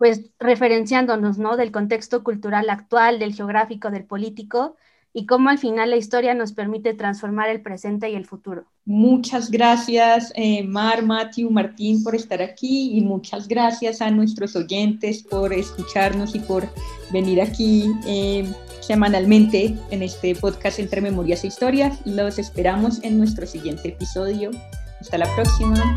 pues 0.00 0.30
referenciándonos 0.38 1.38
¿no? 1.38 1.58
del 1.58 1.72
contexto 1.72 2.24
cultural 2.24 2.70
actual, 2.70 3.18
del 3.18 3.34
geográfico, 3.34 3.90
del 3.90 4.04
político 4.04 4.76
y 5.12 5.26
cómo 5.26 5.50
al 5.50 5.58
final 5.58 5.90
la 5.90 5.96
historia 5.96 6.34
nos 6.34 6.52
permite 6.52 6.94
transformar 6.94 7.50
el 7.50 7.60
presente 7.60 8.08
y 8.08 8.14
el 8.14 8.26
futuro. 8.26 8.64
Muchas 8.84 9.50
gracias, 9.50 10.32
eh, 10.36 10.62
Mar, 10.62 11.02
Matthew, 11.02 11.50
Martín, 11.50 12.02
por 12.02 12.14
estar 12.14 12.40
aquí 12.40 12.96
y 12.96 13.02
muchas 13.02 13.46
gracias 13.46 14.00
a 14.00 14.10
nuestros 14.10 14.56
oyentes 14.56 15.22
por 15.22 15.52
escucharnos 15.52 16.34
y 16.34 16.38
por 16.38 16.66
venir 17.12 17.42
aquí 17.42 17.90
eh, 18.06 18.50
semanalmente 18.80 19.76
en 19.90 20.02
este 20.02 20.34
podcast 20.34 20.78
entre 20.78 21.00
memorias 21.00 21.44
e 21.44 21.48
historias. 21.48 22.00
Los 22.06 22.38
esperamos 22.38 23.02
en 23.02 23.18
nuestro 23.18 23.46
siguiente 23.46 23.88
episodio. 23.88 24.50
Hasta 25.00 25.18
la 25.18 25.34
próxima. 25.34 25.96